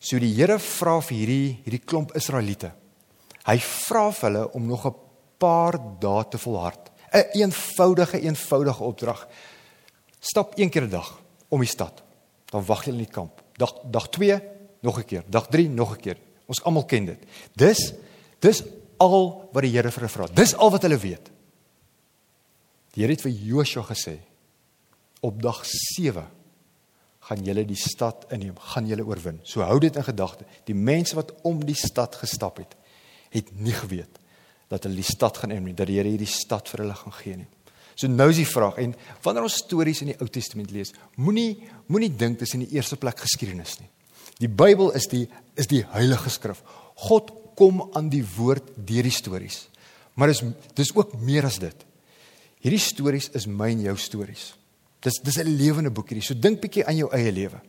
So 0.00 0.18
die 0.18 0.32
Here 0.34 0.58
vra 0.62 0.98
vir 1.00 1.16
hierdie 1.16 1.50
hierdie 1.64 1.84
klomp 1.84 2.14
Israeliete. 2.18 2.72
Hy 3.46 3.58
vra 3.62 4.08
vir 4.10 4.28
hulle 4.28 4.44
om 4.58 4.66
nog 4.66 4.86
'n 4.86 4.94
paar 5.38 5.78
dae 6.00 6.24
te 6.28 6.38
volhard. 6.38 6.90
'n 7.12 7.18
een 7.32 7.42
Eenvoudige, 7.42 8.20
eenvoudige 8.20 8.82
opdrag. 8.82 9.28
Stap 10.20 10.58
een 10.58 10.70
keer 10.70 10.82
'n 10.82 10.90
dag 10.90 11.20
om 11.48 11.60
die 11.60 11.68
stad. 11.68 12.02
Dan 12.50 12.64
wag 12.64 12.84
jy 12.84 12.92
in 12.92 12.98
die 12.98 13.12
kamp. 13.12 13.42
Dag 13.56 13.74
dag 13.90 14.08
2 14.08 14.40
nog 14.80 14.98
'n 14.98 15.04
keer, 15.04 15.24
dag 15.28 15.46
3 15.48 15.68
nog 15.68 15.92
'n 15.92 16.00
keer. 16.00 16.18
Ons 16.46 16.62
almal 16.62 16.84
ken 16.84 17.04
dit. 17.04 17.18
Dis 17.54 17.92
dis 18.38 18.62
al 18.96 19.48
wat 19.52 19.62
die 19.62 19.72
Here 19.72 19.90
vir 19.90 20.00
hulle 20.00 20.12
vra. 20.12 20.26
Dis 20.34 20.54
al 20.54 20.70
wat 20.70 20.82
hulle 20.82 20.98
weet. 20.98 21.30
Die 22.92 23.02
Here 23.02 23.12
het 23.12 23.22
vir 23.22 23.30
Joshua 23.30 23.82
gesê 23.82 24.18
op 25.26 25.42
dag 25.42 25.62
7 25.66 26.24
gaan 27.26 27.42
julle 27.42 27.64
die 27.66 27.78
stad 27.78 28.28
inneem, 28.30 28.54
gaan 28.72 28.86
julle 28.86 29.04
oorwin. 29.06 29.40
So 29.42 29.64
hou 29.66 29.78
dit 29.82 29.96
in 29.98 30.06
gedagte. 30.06 30.46
Die 30.68 30.76
mense 30.78 31.16
wat 31.18 31.32
om 31.48 31.64
die 31.66 31.76
stad 31.78 32.14
gestap 32.20 32.60
het, 32.62 32.76
het 33.34 33.50
nie 33.58 33.74
geweet 33.74 34.20
dat 34.70 34.86
hulle 34.86 34.98
die 34.98 35.06
stad 35.06 35.38
gaan 35.38 35.54
inneem 35.54 35.76
dat 35.78 35.86
die 35.90 35.98
Here 35.98 36.10
hierdie 36.10 36.30
stad 36.30 36.70
vir 36.70 36.84
hulle 36.84 36.94
gaan 36.98 37.14
gee 37.20 37.36
nie. 37.42 37.48
So 37.96 38.10
nou 38.12 38.28
is 38.32 38.40
die 38.40 38.48
vraag 38.48 38.80
en 38.82 38.94
wanneer 39.24 39.46
ons 39.46 39.60
stories 39.62 40.02
in 40.04 40.10
die 40.12 40.18
Ou 40.20 40.26
Testament 40.28 40.72
lees, 40.74 40.92
moenie 41.16 41.62
moenie 41.88 42.10
dink 42.12 42.40
dis 42.42 42.52
in 42.58 42.64
die 42.66 42.74
eerste 42.76 42.98
plek 43.00 43.22
geskiedenis 43.22 43.78
nie. 43.80 43.88
Die 44.42 44.50
Bybel 44.50 44.92
is 44.98 45.06
die 45.08 45.24
is 45.56 45.70
die 45.70 45.84
heilige 45.94 46.30
skrif. 46.34 46.60
God 47.08 47.32
kom 47.56 47.86
aan 47.96 48.10
die 48.12 48.24
woord 48.36 48.74
deur 48.76 49.06
die 49.06 49.14
stories. 49.14 49.64
Maar 50.14 50.34
dis 50.34 50.42
dis 50.76 50.92
ook 50.96 51.14
meer 51.24 51.48
as 51.48 51.60
dit. 51.62 51.86
Hierdie 52.60 52.82
stories 52.82 53.30
is 53.38 53.48
my 53.48 53.70
en 53.72 53.86
jou 53.86 53.96
stories. 54.00 54.50
Dis 55.00 55.20
dis 55.22 55.38
'n 55.38 55.56
lewende 55.56 55.90
boek 55.90 56.08
hierdie. 56.08 56.26
So 56.26 56.34
dink 56.34 56.60
bietjie 56.60 56.86
aan 56.86 56.96
jou 56.96 57.10
eie 57.12 57.32
lewe. 57.32 57.60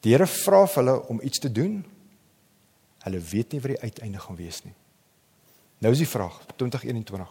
Die 0.00 0.12
Here 0.12 0.26
vra 0.26 0.66
vir 0.66 0.84
hulle 0.84 1.06
om 1.08 1.20
iets 1.22 1.38
te 1.38 1.52
doen. 1.52 1.84
Hulle 3.04 3.20
weet 3.20 3.52
nie 3.52 3.60
wat 3.60 3.70
die 3.70 3.80
uiteinde 3.80 4.18
gaan 4.18 4.36
wees 4.36 4.64
nie. 4.64 4.74
Nou 5.78 5.92
is 5.92 5.98
die 5.98 6.10
vraag 6.10 6.40
2021. 6.56 7.28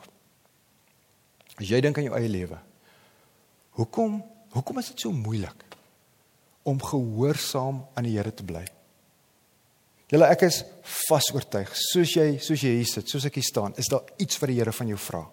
As 1.58 1.68
jy 1.68 1.82
dink 1.82 1.98
aan 1.98 2.04
jou 2.04 2.16
eie 2.18 2.30
lewe. 2.30 2.60
Hoekom 3.78 4.24
hoekom 4.56 4.80
is 4.80 4.88
dit 4.88 5.00
so 5.00 5.12
moeilik 5.12 5.64
om 6.64 6.80
gehoorsaam 6.82 7.84
aan 7.94 8.04
die 8.04 8.16
Here 8.18 8.34
te 8.34 8.44
bly? 8.44 8.66
Julle 10.08 10.30
ek 10.32 10.46
is 10.48 10.62
vas 11.10 11.28
oortuig, 11.36 11.74
soos 11.76 12.14
jy 12.16 12.38
soos 12.40 12.64
jy 12.64 12.78
hier 12.78 12.88
sit, 12.88 13.10
soos 13.12 13.28
ek 13.28 13.38
hier 13.38 13.46
staan, 13.46 13.76
is 13.78 13.90
daar 13.92 14.08
iets 14.18 14.40
wat 14.40 14.50
die 14.50 14.58
Here 14.62 14.72
van 14.72 14.88
jou 14.88 14.98
vra. 14.98 15.26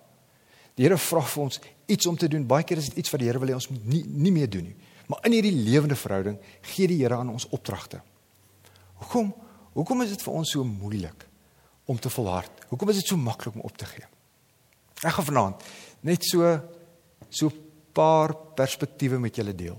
Die 0.75 0.87
Here 0.87 0.99
vra 0.99 1.23
vir 1.23 1.43
ons 1.45 1.61
iets 1.87 2.07
om 2.11 2.16
te 2.19 2.28
doen. 2.28 2.47
Baie 2.47 2.66
keer 2.66 2.81
is 2.83 2.90
dit 2.90 3.04
iets 3.04 3.12
wat 3.14 3.23
die 3.23 3.28
Here 3.28 3.38
wil 3.43 3.52
hê 3.52 3.59
ons 3.59 3.71
moet 3.71 3.87
nie 3.87 4.02
nie 4.26 4.33
meer 4.35 4.50
doen 4.50 4.66
nie. 4.71 4.76
Maar 5.11 5.26
in 5.28 5.37
hierdie 5.37 5.54
lewende 5.54 5.97
verhouding 5.99 6.38
gee 6.73 6.88
die 6.90 7.00
Here 7.02 7.21
aan 7.21 7.31
ons 7.31 7.47
opdragte. 7.54 8.00
Hoekom? 9.02 9.33
Hoekom 9.75 10.04
is 10.04 10.14
dit 10.14 10.23
vir 10.25 10.35
ons 10.40 10.50
so 10.54 10.64
moeilik 10.66 11.26
om 11.90 11.99
te 12.00 12.11
volhard? 12.11 12.66
Hoekom 12.71 12.90
is 12.90 13.02
dit 13.02 13.12
so 13.12 13.21
maklik 13.21 13.59
om 13.59 13.66
op 13.66 13.76
te 13.78 13.87
gee? 13.90 14.07
Ek 15.04 15.19
gaan 15.19 15.28
vanaand 15.31 15.66
net 16.07 16.25
so 16.25 16.54
so 17.28 17.49
'n 17.49 17.61
paar 17.93 18.35
perspektiewe 18.54 19.19
met 19.19 19.37
julle 19.37 19.54
deel. 19.54 19.78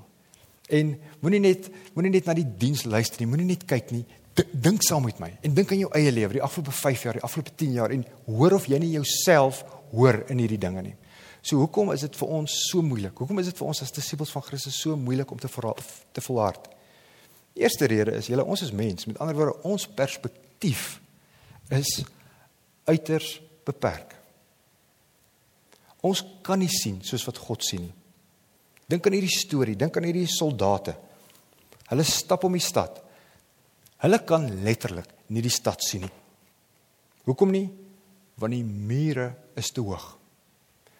En 0.69 0.95
moenie 1.21 1.39
net 1.39 1.69
moenie 1.93 2.11
net 2.11 2.25
na 2.25 2.33
die 2.33 2.47
diens 2.57 2.83
luister 2.83 3.19
nie, 3.19 3.27
moenie 3.27 3.45
net 3.45 3.65
kyk 3.65 3.91
nie. 3.91 4.05
Dink 4.51 4.83
saam 4.83 5.03
met 5.03 5.19
my 5.19 5.37
en 5.41 5.53
dink 5.53 5.71
aan 5.71 5.79
jou 5.79 5.91
eie 5.93 6.11
lewe, 6.11 6.33
die 6.33 6.43
afgelope 6.43 6.71
5 6.71 7.03
jaar, 7.03 7.13
die 7.13 7.23
afgelope 7.23 7.55
10 7.55 7.71
jaar 7.71 7.91
en 7.91 8.05
hoor 8.25 8.53
of 8.53 8.65
jy 8.65 8.79
nie 8.79 8.91
jouself 8.91 9.63
hoor 9.95 10.21
in 10.31 10.41
hierdie 10.43 10.61
dinge 10.61 10.83
nie. 10.85 10.95
So 11.45 11.59
hoekom 11.61 11.91
is 11.93 12.01
dit 12.07 12.15
vir 12.17 12.31
ons 12.39 12.53
so 12.71 12.81
moeilik? 12.81 13.17
Hoekom 13.21 13.39
is 13.41 13.51
dit 13.51 13.59
vir 13.59 13.69
ons 13.69 13.83
as 13.85 13.93
disippels 13.93 14.33
van 14.33 14.43
Christus 14.47 14.79
so 14.81 14.97
moeilik 14.97 15.29
om 15.31 15.41
te 15.41 15.51
verhaal, 15.51 15.77
te 16.15 16.23
volhard? 16.25 16.71
Die 17.55 17.63
eerste 17.63 17.87
rede 17.87 18.15
is, 18.17 18.31
julle 18.31 18.43
ons 18.43 18.65
is 18.65 18.73
mens, 18.75 19.05
met 19.07 19.19
ander 19.21 19.37
woorde, 19.37 19.59
ons 19.69 19.85
perspektief 19.97 20.97
is 21.73 21.99
uiters 22.89 23.35
beperk. 23.65 24.15
Ons 26.05 26.23
kan 26.45 26.59
nie 26.61 26.69
sien 26.69 26.99
soos 27.05 27.23
wat 27.29 27.39
God 27.41 27.63
sien 27.65 27.85
nie. 27.85 27.95
Dink 28.89 29.07
aan 29.07 29.15
hierdie 29.17 29.33
storie, 29.33 29.77
dink 29.77 29.95
aan 29.97 30.05
hierdie 30.05 30.27
soldate. 30.29 30.93
Hulle 31.89 32.05
stap 32.05 32.45
om 32.45 32.53
die 32.53 32.61
stad. 32.61 32.99
Hulle 34.03 34.19
kan 34.27 34.45
letterlik 34.65 35.09
nie 35.33 35.41
die 35.45 35.53
stad 35.53 35.81
sien 35.81 36.05
nie. 36.05 36.13
Hoekom 37.25 37.53
nie? 37.53 37.65
Want 38.41 38.53
die 38.53 38.65
mure 38.65 39.31
is 39.55 39.71
te 39.71 39.83
hoog. 39.83 40.05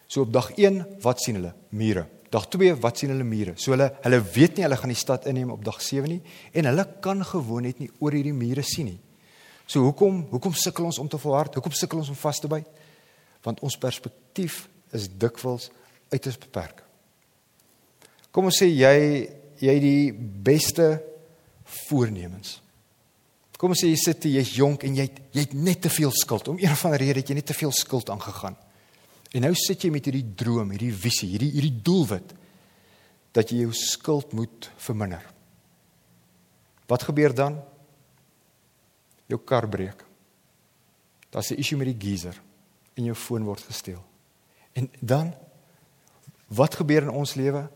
So 0.08 0.22
op 0.22 0.34
dag 0.34 0.52
1, 0.56 0.82
wat 1.04 1.22
sien 1.22 1.40
hulle? 1.40 1.54
Mure. 1.70 2.06
Dag 2.34 2.48
2, 2.52 2.76
wat 2.84 3.00
sien 3.00 3.12
hulle? 3.14 3.26
Mure. 3.28 3.56
So 3.62 3.74
hulle 3.74 3.90
hulle 4.04 4.20
weet 4.36 4.58
nie 4.58 4.66
hulle 4.66 4.78
gaan 4.80 4.94
die 4.94 5.00
stad 5.00 5.28
inneem 5.30 5.54
op 5.54 5.64
dag 5.66 5.82
7 5.82 6.10
nie 6.10 6.22
en 6.54 6.70
hulle 6.70 6.86
kan 7.04 7.24
gewoon 7.26 7.68
net 7.68 7.82
nie 7.82 7.90
oor 8.00 8.16
hierdie 8.16 8.36
mure 8.36 8.64
sien 8.66 8.92
nie. 8.94 9.00
So 9.66 9.82
hoekom 9.88 10.26
hoekom 10.34 10.54
sukkel 10.54 10.86
ons 10.86 11.00
om 11.02 11.10
te 11.10 11.20
volhard? 11.22 11.56
Hoekom 11.58 11.74
sukkel 11.74 12.04
ons 12.04 12.12
om 12.14 12.20
vas 12.20 12.42
te 12.42 12.50
byt? 12.52 12.84
Want 13.46 13.62
ons 13.66 13.78
perspektief 13.82 14.66
is 14.96 15.08
dikwels 15.10 15.70
uiters 16.14 16.38
beperk. 16.38 16.84
Kom 18.32 18.50
ons 18.52 18.62
sê 18.62 18.70
jy 18.70 18.96
jy 19.56 19.76
die 19.80 20.12
beste 20.14 20.98
voornemens. 21.88 22.60
Kom 23.66 23.74
ons 23.74 23.82
sê 23.82 23.88
jy 23.90 23.98
sit 23.98 24.26
jy's 24.30 24.50
jonk 24.54 24.84
en 24.86 24.94
jy 24.94 25.08
jy 25.34 25.42
het 25.42 25.54
net 25.58 25.80
te 25.82 25.90
veel 25.90 26.12
skuld. 26.14 26.52
Om 26.52 26.60
een 26.62 26.70
of 26.70 26.84
ander 26.86 27.02
rede 27.02 27.24
het 27.24 27.30
jy 27.32 27.36
net 27.40 27.48
te 27.50 27.56
veel 27.58 27.72
skuld 27.74 28.12
aangegaan. 28.14 28.54
En 29.34 29.42
nou 29.42 29.56
sit 29.58 29.82
jy 29.82 29.90
met 29.90 30.06
hierdie 30.06 30.36
droom, 30.38 30.70
hierdie 30.70 30.92
visie, 30.94 31.32
hierdie 31.32 31.48
hierdie 31.56 31.80
doelwit 31.82 32.36
dat 33.34 33.50
jy 33.50 33.64
jou 33.64 33.72
skuld 33.74 34.36
moet 34.38 34.68
verminder. 34.78 35.24
Wat 36.86 37.08
gebeur 37.08 37.34
dan? 37.34 37.58
Jou 39.34 39.40
kar 39.42 39.66
breek. 39.66 40.04
Daar's 41.34 41.50
'n 41.50 41.58
issue 41.58 41.78
met 41.78 41.90
die 41.90 41.98
geyser 41.98 42.38
en 42.94 43.04
jou 43.04 43.16
foon 43.16 43.44
word 43.44 43.62
gesteel. 43.62 44.04
En 44.74 44.92
dan 45.02 45.34
wat 46.54 46.76
gebeur 46.76 47.02
in 47.02 47.10
ons 47.10 47.34
lewe? 47.34 47.68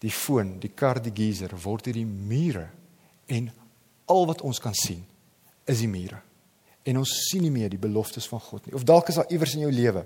Die 0.00 0.10
foon, 0.10 0.58
die 0.58 0.74
kar, 0.74 1.00
die 1.00 1.14
geyser 1.14 1.54
word 1.54 1.84
hierdie 1.84 2.06
mure 2.06 2.66
en 3.26 3.52
al 4.06 4.26
wat 4.26 4.42
ons 4.46 4.60
kan 4.62 4.74
sien 4.74 5.04
is 5.66 5.82
die 5.82 5.90
mure. 5.90 6.20
En 6.86 7.02
ons 7.02 7.12
sien 7.30 7.42
nie 7.42 7.50
meer 7.50 7.70
die 7.72 7.80
beloftes 7.82 8.28
van 8.30 8.40
God 8.40 8.66
nie. 8.66 8.74
Of 8.78 8.86
dalk 8.86 9.10
is 9.10 9.18
daar 9.18 9.30
iewers 9.34 9.56
in 9.56 9.64
jou 9.66 9.72
lewe, 9.74 10.04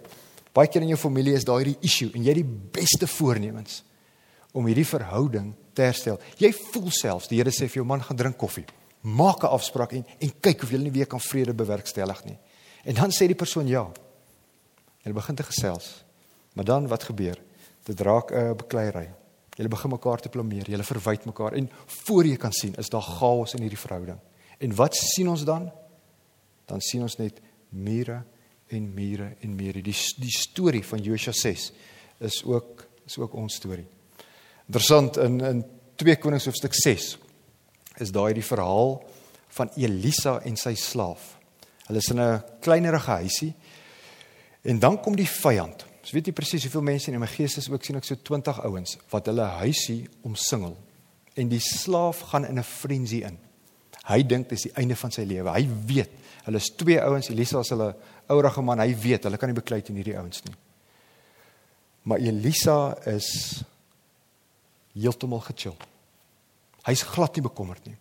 baie 0.56 0.68
keer 0.68 0.82
in 0.82 0.94
jou 0.94 0.98
familie 0.98 1.36
is 1.36 1.44
daar 1.46 1.60
hierdie 1.60 1.78
issue 1.86 2.10
en 2.14 2.24
jy 2.24 2.32
het 2.32 2.40
die 2.40 2.60
beste 2.80 3.06
voornemens 3.06 3.82
om 4.56 4.66
hierdie 4.66 4.88
verhouding 4.88 5.52
te 5.76 5.84
herstel. 5.86 6.18
Jy 6.40 6.50
voel 6.72 6.90
selfs 6.94 7.28
die 7.30 7.38
Here 7.38 7.52
sê 7.54 7.68
vir 7.68 7.82
jou 7.82 7.86
man 7.86 8.02
gaan 8.02 8.18
drink 8.18 8.38
koffie. 8.40 8.66
Maak 9.02 9.44
'n 9.44 9.54
afspraak 9.54 9.92
en 9.92 10.04
en 10.20 10.32
kyk 10.40 10.62
of 10.62 10.70
jy 10.70 10.78
nie 10.78 10.90
weer 10.90 11.06
kan 11.06 11.20
vrede 11.20 11.54
bewerkstellig 11.54 12.24
nie. 12.24 12.38
En 12.84 12.94
dan 12.94 13.10
sê 13.10 13.26
die 13.26 13.34
persoon 13.34 13.68
ja. 13.68 13.90
Hulle 15.02 15.14
begin 15.14 15.34
te 15.34 15.42
gesels. 15.42 16.04
Maar 16.54 16.64
dan 16.64 16.88
wat 16.88 17.04
gebeur? 17.04 17.38
Dit 17.84 18.00
raak 18.00 18.32
'n 18.32 18.56
bekleierery. 18.56 19.19
Julle 19.60 19.68
begin 19.68 19.92
mekaar 19.92 20.22
te 20.24 20.30
blameer, 20.32 20.64
julle 20.72 20.84
verwyd 20.88 21.26
mekaar 21.28 21.52
en 21.58 21.66
voor 22.00 22.24
jy 22.24 22.36
kan 22.40 22.54
sien 22.56 22.72
is 22.80 22.88
daar 22.88 23.04
chaos 23.04 23.52
in 23.58 23.66
hierdie 23.66 23.80
verhouding. 23.80 24.16
En 24.56 24.72
wat 24.78 24.94
sien 24.96 25.28
ons 25.28 25.42
dan? 25.44 25.66
Dan 26.64 26.80
sien 26.80 27.02
ons 27.04 27.16
net 27.20 27.42
mure 27.76 28.22
en 28.72 28.86
mure 28.94 29.26
en 29.44 29.58
mure. 29.58 29.82
Die 29.84 29.96
die 30.16 30.32
storie 30.32 30.80
van 30.86 31.04
Josua 31.04 31.34
6 31.36 31.66
is 32.24 32.38
ook 32.48 32.86
is 33.04 33.18
ook 33.20 33.36
ons 33.36 33.58
storie. 33.60 33.84
Interessant 34.64 35.20
in 35.20 35.36
in 35.44 35.62
2 36.00 36.16
Konings 36.24 36.48
hoofstuk 36.48 36.72
6 36.80 37.10
is 38.00 38.14
daai 38.16 38.32
die 38.32 38.46
verhaal 38.46 38.96
van 39.58 39.76
Elisa 39.76 40.38
en 40.40 40.56
sy 40.56 40.72
slaaf. 40.72 41.36
Hulle 41.84 42.00
is 42.00 42.08
in 42.08 42.20
'n 42.20 42.42
kleinerige 42.64 43.10
huisie 43.10 43.52
en 44.62 44.78
dan 44.78 45.00
kom 45.00 45.16
die 45.16 45.28
vyand 45.28 45.84
Ons 46.10 46.16
weet 46.16 46.26
nie 46.26 46.34
presies 46.34 46.64
hoeveel 46.66 46.82
mense 46.82 47.06
in 47.06 47.20
my 47.22 47.26
gees 47.30 47.54
is 47.60 47.68
ook 47.70 47.84
sien 47.86 47.94
ek 47.94 48.06
so 48.08 48.18
20 48.18 48.56
ouens 48.66 48.96
wat 49.12 49.28
hulle 49.30 49.44
huisie 49.60 50.00
omsingel 50.26 50.72
en 51.38 51.52
die 51.52 51.60
slaaf 51.62 52.24
gaan 52.32 52.48
in 52.48 52.58
'n 52.58 52.66
frenzy 52.66 53.20
in. 53.22 53.38
Hy 54.08 54.26
dink 54.26 54.48
dis 54.48 54.64
die 54.66 54.72
einde 54.74 54.96
van 54.96 55.12
sy 55.14 55.22
lewe. 55.22 55.52
Hy 55.54 55.68
weet, 55.86 56.10
hulle 56.46 56.56
is 56.56 56.72
twee 56.74 56.98
ouens, 56.98 57.30
Elisa 57.30 57.60
is 57.60 57.70
hulle 57.70 57.94
ouerige 58.26 58.60
man, 58.60 58.80
hy 58.80 58.92
weet 58.92 59.22
hulle 59.22 59.38
kan 59.38 59.48
nie 59.48 59.60
beklei 59.60 59.82
teen 59.82 59.96
hierdie 60.02 60.18
ouens 60.18 60.42
nie. 60.44 60.56
Maar 62.02 62.18
Elisa 62.18 62.98
is 63.06 63.62
heeltemal 64.92 65.40
gechill. 65.46 65.78
Hy's 66.86 67.02
glad 67.02 67.36
nie 67.36 67.42
bekommerd 67.42 67.86
nie. 67.86 67.96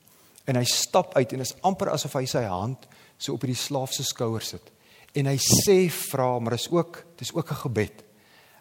En 0.48 0.56
hy 0.56 0.64
stap 0.64 1.16
uit 1.16 1.34
en 1.34 1.42
is 1.42 1.56
amper 1.62 1.90
asof 1.90 2.14
hy 2.14 2.26
sy 2.26 2.44
hand 2.44 2.88
so 3.20 3.34
op 3.34 3.42
hierdie 3.42 3.56
slaaf 3.56 3.94
se 3.94 4.04
skouer 4.04 4.42
sit 4.42 4.72
en 5.14 5.26
hy 5.26 5.38
sê 5.38 5.90
vra 5.90 6.40
maar 6.40 6.54
is 6.54 6.70
ook 6.72 7.06
dis 7.18 7.34
ook 7.34 7.52
'n 7.52 7.64
gebed. 7.64 8.04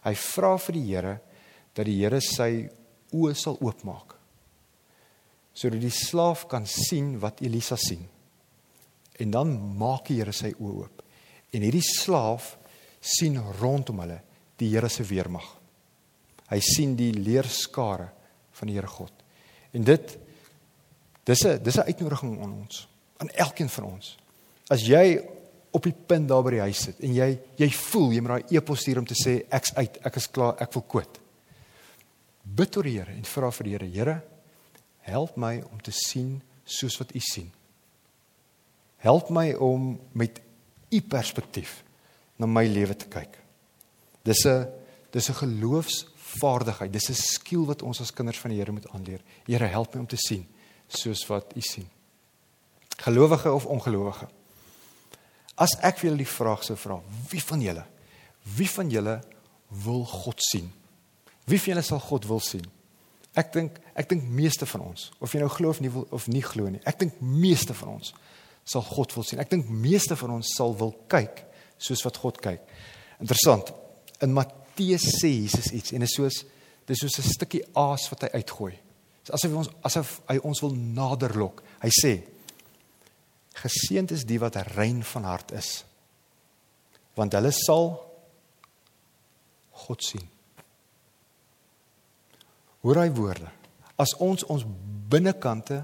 Hy 0.04 0.14
vra 0.14 0.56
vir 0.58 0.72
die 0.72 0.86
Here 0.94 1.20
dat 1.74 1.86
die 1.86 2.00
Here 2.02 2.20
sy 2.20 2.68
oë 3.12 3.34
sal 3.34 3.58
oopmaak 3.60 4.18
sodat 5.58 5.80
die 5.80 5.90
slaaf 5.90 6.46
kan 6.46 6.66
sien 6.66 7.18
wat 7.18 7.40
Elisa 7.42 7.76
sien. 7.76 8.06
En 9.18 9.30
dan 9.30 9.76
maak 9.76 10.06
die 10.06 10.20
Here 10.20 10.32
sy 10.32 10.52
oë 10.54 10.74
oop. 10.84 11.02
En 11.50 11.62
hierdie 11.62 11.82
slaaf 11.82 12.56
sien 13.00 13.38
rondom 13.60 13.98
hulle 14.04 14.20
die 14.56 14.68
Here 14.70 14.88
se 14.88 15.02
weermag. 15.02 15.48
Hy 16.48 16.60
sien 16.60 16.94
die 16.96 17.12
leerskare 17.12 18.12
van 18.52 18.70
die 18.70 18.76
Here 18.78 18.86
God. 18.86 19.12
En 19.74 19.84
dit 19.84 20.18
dis 21.24 21.44
'n 21.44 21.62
dis 21.62 21.76
'n 21.76 21.88
uitnodiging 21.90 22.42
aan 22.42 22.52
ons, 22.52 22.88
aan 23.18 23.28
elkeen 23.28 23.68
van 23.68 23.84
ons. 23.84 24.16
As 24.70 24.86
jy 24.86 25.20
op 25.70 25.84
die 25.84 25.92
punt 25.92 26.28
daar 26.28 26.42
by 26.42 26.50
die 26.56 26.64
huis 26.64 26.82
sit 26.88 27.00
en 27.04 27.14
jy 27.14 27.28
jy 27.60 27.68
voel 27.70 28.12
jy 28.12 28.20
moet 28.24 28.34
daai 28.34 28.56
e-pos 28.58 28.80
stuur 28.80 29.00
om 29.02 29.06
te 29.08 29.16
sê 29.18 29.42
ek's 29.50 29.74
uit, 29.76 29.98
ek 30.06 30.16
is 30.16 30.28
klaar, 30.32 30.56
ek 30.62 30.72
wil 30.74 30.84
quit. 30.88 31.20
Bid 32.42 32.72
tot 32.72 32.86
die 32.86 32.96
Here 32.96 33.12
en 33.12 33.26
vra 33.28 33.50
vir 33.52 33.68
die 33.68 33.74
Here, 33.76 33.88
Here, 33.92 34.16
help 35.08 35.36
my 35.36 35.58
om 35.70 35.80
te 35.84 35.92
sien 35.92 36.38
soos 36.64 36.96
wat 37.00 37.14
U 37.16 37.20
sien. 37.20 37.50
Help 39.04 39.30
my 39.30 39.52
om 39.54 39.94
met 40.12 40.40
U 40.90 41.00
perspektief 41.00 41.82
na 42.40 42.48
my 42.48 42.64
lewe 42.66 42.96
te 42.96 43.08
kyk. 43.10 43.38
Dis 44.24 44.46
'n 44.46 44.66
dis 45.12 45.28
'n 45.28 45.34
geloofsvaardigheid. 45.34 46.92
Dis 46.92 47.10
'n 47.10 47.14
skill 47.14 47.66
wat 47.66 47.82
ons 47.82 48.00
as 48.00 48.12
kinders 48.12 48.38
van 48.38 48.50
die 48.50 48.58
Here 48.58 48.72
moet 48.72 48.88
aanleer. 48.88 49.20
Here, 49.46 49.66
help 49.66 49.94
my 49.94 50.00
om 50.00 50.06
te 50.06 50.16
sien 50.16 50.46
soos 50.88 51.26
wat 51.26 51.52
U 51.56 51.60
sien. 51.60 51.88
Gelowige 52.96 53.52
of 53.52 53.66
ongelowige. 53.66 54.28
As 55.58 55.74
ek 55.82 55.98
vir 55.98 56.10
julle 56.10 56.22
die 56.22 56.30
vraag 56.30 56.62
sou 56.64 56.76
vra, 56.78 57.00
wie 57.30 57.42
van 57.42 57.62
julle 57.62 57.84
wie 58.56 58.68
van 58.70 58.90
julle 58.90 59.18
wil 59.84 60.04
God 60.08 60.40
sien? 60.40 60.70
Wie 61.44 61.58
van 61.60 61.74
julle 61.74 61.84
sal 61.84 62.00
God 62.00 62.26
wil 62.28 62.40
sien? 62.40 62.64
Ek 63.38 63.52
dink 63.54 63.78
ek 63.98 64.08
dink 64.10 64.24
meeste 64.32 64.66
van 64.70 64.86
ons, 64.88 65.08
of 65.20 65.32
jy 65.34 65.42
nou 65.42 65.50
glo 65.52 65.72
of 65.74 65.82
nie 65.84 65.90
wil 65.92 66.06
of 66.14 66.28
nie 66.30 66.42
glo 66.44 66.70
nie. 66.70 66.80
Ek 66.88 66.98
dink 67.00 67.18
meeste 67.20 67.76
van 67.76 67.98
ons 67.98 68.12
sal 68.68 68.84
God 68.84 69.14
wil 69.16 69.26
sien. 69.26 69.40
Ek 69.42 69.50
dink 69.52 69.68
meeste 69.70 70.16
van 70.18 70.38
ons 70.38 70.54
sal 70.56 70.74
wil 70.78 70.94
kyk 71.10 71.44
soos 71.80 72.02
wat 72.06 72.18
God 72.20 72.40
kyk. 72.42 72.64
Interessant. 73.22 73.72
In 74.24 74.34
Matteus 74.36 75.06
sê 75.20 75.30
Jesus 75.30 75.70
iets 75.74 75.94
en 75.94 76.04
dit 76.04 76.10
is 76.10 76.16
soos 76.16 76.42
dis 76.88 77.00
soos 77.04 77.18
'n 77.18 77.28
stukkie 77.34 77.62
aas 77.74 78.08
wat 78.10 78.22
hy 78.22 78.40
uitgooi. 78.40 78.74
Dis 79.24 79.34
asof 79.34 79.50
hy 79.50 79.56
ons 79.56 79.70
asof 79.82 80.20
hy 80.28 80.38
ons 80.42 80.60
wil 80.62 80.74
naderlok. 80.74 81.62
Hy 81.82 81.90
sê: 82.02 82.12
Geseënd 83.58 84.12
is 84.14 84.24
die 84.28 84.38
wat 84.42 84.58
rein 84.76 85.02
van 85.02 85.26
hart 85.26 85.52
is, 85.56 85.82
want 87.18 87.34
hulle 87.34 87.50
sal 87.54 87.90
God 89.86 90.04
sien. 90.04 90.26
Hoor 92.86 93.00
hy 93.02 93.08
woorde. 93.16 93.48
As 93.98 94.14
ons 94.22 94.44
ons 94.46 94.62
binnekante 95.10 95.80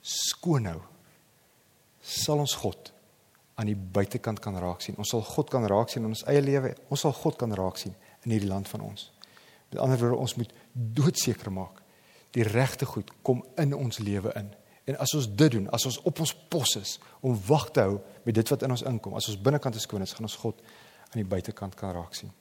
skoon 0.00 0.70
hou, 0.70 0.80
sal 2.00 2.40
ons 2.40 2.54
God 2.62 2.92
aan 3.58 3.68
die 3.68 3.76
buitekant 3.76 4.40
kan 4.40 4.56
raak 4.56 4.80
sien. 4.84 4.96
Ons 4.96 5.12
sal 5.12 5.24
God 5.26 5.50
kan 5.52 5.66
raak 5.68 5.92
sien 5.92 6.06
in 6.06 6.14
ons 6.14 6.24
eie 6.30 6.40
lewe. 6.40 6.72
Ons 6.88 7.04
sal 7.04 7.12
God 7.16 7.36
kan 7.40 7.52
raak 7.58 7.80
sien 7.80 7.92
in 8.24 8.32
hierdie 8.32 8.48
land 8.48 8.70
van 8.70 8.86
ons. 8.86 9.10
Met 9.68 9.82
ander 9.82 10.00
woorde, 10.00 10.22
ons 10.22 10.36
moet 10.40 10.54
doodseker 10.72 11.52
maak 11.52 11.82
die 12.36 12.44
regte 12.44 12.86
goed 12.88 13.10
kom 13.22 13.42
in 13.56 13.74
ons 13.74 14.00
lewe 14.04 14.32
in. 14.36 14.50
En 14.88 14.96
as 14.96 15.12
ons 15.14 15.28
dit 15.28 15.52
doen, 15.52 15.66
as 15.74 15.84
ons 15.88 15.98
op 16.08 16.20
ons 16.24 16.34
pos 16.48 16.76
is 16.80 16.96
om 17.20 17.36
wag 17.48 17.68
te 17.76 17.84
hou 17.84 17.98
met 18.24 18.36
dit 18.38 18.52
wat 18.54 18.62
in 18.64 18.72
ons 18.72 18.84
inkom, 18.88 19.16
as 19.18 19.28
ons 19.28 19.40
binnekant 19.40 19.76
is 19.76 19.84
skoon, 19.84 20.00
dan 20.00 20.08
gaan 20.08 20.28
ons 20.28 20.38
God 20.40 20.62
aan 21.10 21.20
die 21.20 21.28
buitekant 21.28 21.76
kan 21.76 21.92
raak 21.96 22.16
sien. 22.16 22.32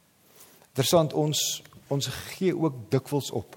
Interessant, 0.72 1.16
ons 1.18 1.64
ons 1.88 2.10
gee 2.34 2.52
ook 2.52 2.90
dikwels 2.92 3.30
op 3.32 3.56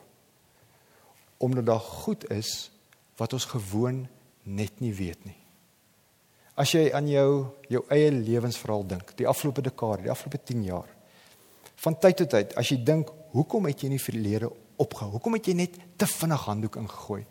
omdat 1.43 1.67
daar 1.67 1.83
goed 1.83 2.27
is 2.31 2.71
wat 3.19 3.33
ons 3.33 3.47
gewoon 3.49 4.05
net 4.43 4.81
nie 4.81 4.93
weet 4.95 5.25
nie. 5.25 5.37
As 6.55 6.75
jy 6.77 6.91
aan 6.95 7.09
jou 7.09 7.31
jou 7.73 7.81
eie 7.91 8.11
lewensverhaal 8.13 8.85
dink, 8.87 9.15
die 9.17 9.29
afgelope 9.29 9.65
dekade, 9.65 10.05
die 10.05 10.13
afgelope 10.13 10.43
10 10.45 10.67
jaar. 10.69 10.91
Van 11.81 11.97
tyd 11.99 12.21
tot 12.21 12.33
tyd, 12.35 12.53
as 12.61 12.71
jy 12.71 12.77
dink, 12.85 13.11
hoekom 13.33 13.71
het 13.71 13.83
jy 13.83 13.89
nie 13.95 14.03
vir 14.03 14.19
die 14.19 14.25
lede 14.27 14.51
opgehou? 14.81 15.15
Hoekom 15.17 15.39
het 15.39 15.49
jy 15.49 15.57
net 15.63 15.79
te 15.97 16.09
vinnig 16.11 16.45
handdoek 16.45 16.77
ingegooi? 16.83 17.23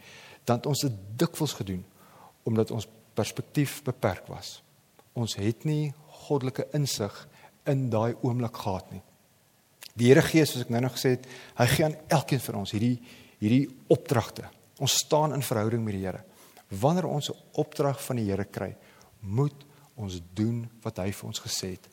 Dan 0.45 0.61
het 0.61 0.65
ons 0.65 0.81
dit 0.85 0.93
dikwels 1.15 1.53
gedoen 1.53 1.85
omdat 2.43 2.71
ons 2.71 2.87
perspektief 3.13 3.83
beperk 3.83 4.27
was. 4.27 4.61
Ons 5.13 5.35
het 5.35 5.65
nie 5.67 5.93
goddelike 6.25 6.67
insig 6.73 7.13
in 7.69 7.89
daai 7.89 8.15
oomblik 8.21 8.55
gehad 8.55 8.91
nie. 8.91 9.01
Die 9.99 10.07
Here 10.07 10.23
Gees, 10.23 10.53
soos 10.53 10.63
ek 10.63 10.71
nou 10.71 10.81
nog 10.85 10.95
gesê 10.95 11.17
het, 11.17 11.25
hy 11.59 11.67
gee 11.67 11.85
aan 11.85 11.97
elkeen 12.07 12.41
van 12.43 12.61
ons 12.61 12.71
hierdie 12.75 12.97
hierdie 13.39 13.67
opdragte. 13.91 14.47
Ons 14.83 14.97
staan 15.03 15.33
in 15.35 15.43
verhouding 15.43 15.83
met 15.83 15.95
die 15.95 16.05
Here. 16.05 16.23
Wanneer 16.69 17.07
ons 17.07 17.29
'n 17.29 17.37
opdrag 17.53 18.01
van 18.03 18.15
die 18.15 18.25
Here 18.25 18.45
kry, 18.45 18.75
moet 19.19 19.65
ons 19.95 20.21
doen 20.33 20.69
wat 20.81 20.97
hy 20.97 21.11
vir 21.11 21.27
ons 21.27 21.39
gesê 21.39 21.71
het. 21.71 21.87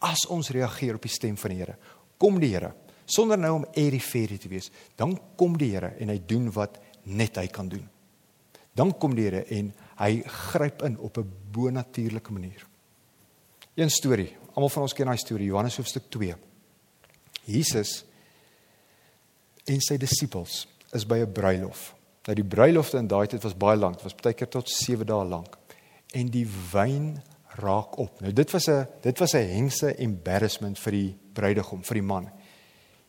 As 0.00 0.26
ons 0.28 0.50
reageer 0.50 0.94
op 0.94 1.02
die 1.02 1.12
stem 1.12 1.36
van 1.36 1.50
die 1.50 1.58
Here, 1.58 1.76
kom 2.18 2.40
die 2.40 2.52
Here 2.54 2.74
sonder 3.10 3.38
nou 3.38 3.54
om 3.54 3.66
airy 3.74 3.98
fairy 4.00 4.38
te 4.38 4.48
wees, 4.48 4.70
dan 4.96 5.18
kom 5.36 5.56
die 5.58 5.72
Here 5.74 5.94
en 5.98 6.08
hy 6.08 6.20
doen 6.26 6.50
wat 6.52 6.78
net 7.04 7.36
hy 7.36 7.46
kan 7.46 7.68
doen. 7.68 7.88
Dan 8.74 8.92
kom 8.98 9.14
die 9.14 9.26
Here 9.26 9.44
en 9.44 9.72
hy 10.00 10.22
gryp 10.50 10.82
in 10.82 10.98
op 10.98 11.18
'n 11.18 11.32
bonatuurlike 11.52 12.32
manier. 12.32 12.66
Een 13.74 13.90
storie, 13.90 14.36
almal 14.54 14.68
van 14.68 14.82
ons 14.82 14.92
ken 14.92 15.06
daai 15.06 15.18
storie, 15.18 15.46
Johannes 15.46 15.76
hoofstuk 15.76 16.08
2. 16.08 16.34
Jesus 17.44 18.04
en 19.64 19.80
sy 19.80 19.96
disippels 19.96 20.66
is 20.92 21.06
by 21.06 21.18
'n 21.18 21.32
bruilof. 21.32 21.94
Nou 22.26 22.34
die 22.34 22.44
bruilofte 22.44 22.98
in 22.98 23.06
daai 23.06 23.26
tyd 23.26 23.42
was 23.42 23.56
baie 23.56 23.76
lank, 23.76 23.94
dit 23.94 24.02
was 24.02 24.14
baie 24.14 24.34
keer 24.34 24.48
tot 24.48 24.68
7 24.68 25.06
dae 25.06 25.24
lank 25.24 25.56
en 26.12 26.26
die 26.26 26.46
wyn 26.72 27.22
raak 27.60 27.98
op. 27.98 28.20
Nou 28.20 28.32
dit 28.32 28.50
was 28.50 28.68
'n 28.68 28.86
dit 29.02 29.18
was 29.18 29.34
'n 29.34 29.48
hengse 29.48 29.96
embarrassment 29.96 30.78
vir 30.78 30.92
die 30.92 31.16
bruidegom, 31.32 31.82
vir 31.82 31.94
die 31.94 32.02
man. 32.02 32.30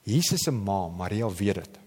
Jesus 0.03 0.43
se 0.43 0.51
ma, 0.51 0.87
Maria 0.87 1.29
weet 1.29 1.55
dit. 1.55 1.80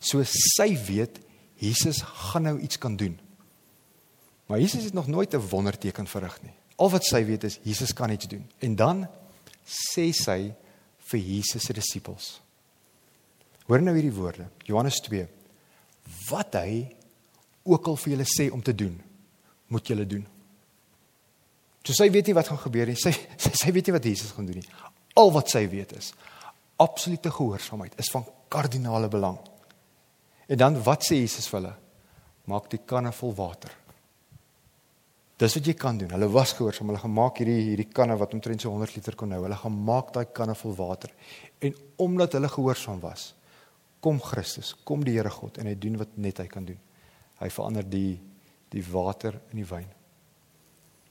So 0.00 0.24
sy 0.24 0.72
weet 0.86 1.20
Jesus 1.60 2.00
gaan 2.02 2.48
nou 2.48 2.56
iets 2.60 2.78
kan 2.80 2.96
doen. 2.96 3.18
Maar 4.48 4.60
Jesus 4.60 4.84
het 4.84 4.96
nog 4.96 5.06
nooit 5.06 5.34
'n 5.34 5.48
wonderteken 5.48 6.06
verrig 6.06 6.42
nie. 6.42 6.52
Al 6.76 6.90
wat 6.90 7.04
sy 7.04 7.24
weet 7.24 7.44
is 7.44 7.58
Jesus 7.62 7.92
kan 7.92 8.10
iets 8.10 8.26
doen. 8.26 8.50
En 8.58 8.76
dan 8.76 9.08
sê 9.64 10.10
sy 10.12 10.54
vir 10.98 11.20
Jesus 11.20 11.62
se 11.62 11.72
disippels. 11.72 12.40
Hoor 13.66 13.82
nou 13.82 13.94
hierdie 13.94 14.12
woorde. 14.12 14.48
Johannes 14.64 15.00
2. 15.00 15.28
Wat 16.28 16.54
hy 16.54 16.96
ook 17.62 17.86
al 17.86 17.96
vir 17.96 18.12
julle 18.12 18.26
sê 18.26 18.50
om 18.50 18.62
te 18.62 18.74
doen, 18.74 19.02
moet 19.66 19.86
julle 19.86 20.06
doen. 20.06 20.26
So 21.84 21.92
sy 21.92 22.10
weet 22.10 22.26
nie 22.26 22.34
wat 22.34 22.48
gaan 22.48 22.58
gebeur 22.58 22.86
nie. 22.86 22.96
Sy 22.96 23.12
sy, 23.36 23.50
sy 23.54 23.72
weet 23.72 23.86
nie 23.86 23.92
wat 23.92 24.04
Jesus 24.04 24.30
gaan 24.30 24.46
doen 24.46 24.56
nie. 24.56 24.68
Al 25.14 25.32
wat 25.32 25.50
sy 25.50 25.68
weet 25.68 25.92
is 25.96 26.12
absolute 26.80 27.30
gehoorsaamheid 27.30 27.98
is 28.00 28.10
van 28.10 28.24
kardinale 28.48 29.08
belang. 29.08 29.38
En 30.50 30.58
dan 30.58 30.78
wat 30.82 31.06
sê 31.06 31.20
Jesus 31.20 31.46
vir 31.50 31.60
hulle? 31.60 31.74
Maak 32.50 32.66
die 32.72 32.80
kanne 32.82 33.12
vol 33.14 33.34
water. 33.38 33.70
Dis 35.40 35.54
wat 35.56 35.68
jy 35.70 35.74
kan 35.78 35.96
doen. 35.96 36.10
Hulle 36.12 36.28
was 36.34 36.52
gehoorsaam. 36.58 36.90
Hulle 36.90 37.00
gemaak 37.00 37.38
hierdie 37.40 37.70
hierdie 37.70 37.88
kanne 37.94 38.16
wat 38.20 38.34
omtrent 38.36 38.64
so 38.64 38.72
100 38.74 38.96
liter 38.98 39.16
kon 39.16 39.30
hou. 39.32 39.44
Hulle 39.46 39.56
gemaak 39.56 40.10
daai 40.16 40.26
kanne 40.36 40.56
vol 40.58 40.74
water. 40.76 41.14
En 41.64 41.76
omdat 42.02 42.34
hulle 42.36 42.50
gehoorsaam 42.50 43.00
was, 43.04 43.30
kom 44.04 44.20
Christus, 44.24 44.74
kom 44.84 45.04
die 45.06 45.14
Here 45.16 45.30
God 45.32 45.60
en 45.60 45.70
hy 45.70 45.76
doen 45.78 45.96
wat 46.00 46.18
net 46.20 46.42
hy 46.42 46.48
kan 46.50 46.66
doen. 46.66 46.80
Hy 47.40 47.48
verander 47.52 47.86
die 47.86 48.18
die 48.70 48.84
water 48.86 49.34
in 49.50 49.58
die 49.58 49.66
wyn. 49.66 49.88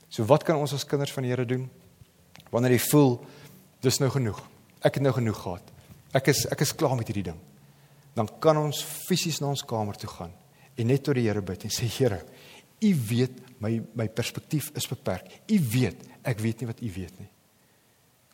So 0.09 0.23
wat 0.29 0.45
kan 0.47 0.61
ons 0.61 0.73
as 0.77 0.85
kinders 0.87 1.11
van 1.15 1.25
die 1.25 1.33
Here 1.33 1.47
doen? 1.47 1.65
Wanneer 2.53 2.77
jy 2.77 2.83
voel 2.85 3.17
dis 3.83 3.99
nou 4.03 4.11
genoeg. 4.13 4.39
Ek 4.85 4.99
het 4.99 5.03
nou 5.03 5.15
genoeg 5.15 5.41
gehad. 5.41 5.73
Ek 6.15 6.29
is 6.31 6.45
ek 6.51 6.63
is 6.65 6.75
klaar 6.75 6.95
met 6.99 7.09
hierdie 7.09 7.31
ding. 7.31 7.39
Dan 8.15 8.29
kan 8.41 8.57
ons 8.57 8.81
fisies 8.83 9.39
na 9.41 9.51
ons 9.53 9.65
kamer 9.67 9.97
toe 9.99 10.09
gaan 10.09 10.33
en 10.79 10.87
net 10.87 11.03
tot 11.03 11.17
die 11.17 11.27
Here 11.27 11.41
bid 11.43 11.65
en 11.67 11.73
sê 11.73 11.89
Here, 11.91 12.21
U 12.79 12.91
weet 13.09 13.41
my 13.59 13.73
my 13.99 14.07
perspektief 14.07 14.69
is 14.79 14.87
beperk. 14.87 15.27
U 15.51 15.57
weet, 15.73 16.05
ek 16.23 16.39
weet 16.39 16.61
nie 16.61 16.69
wat 16.69 16.81
U 16.81 16.91
weet 16.95 17.19
nie. 17.19 17.29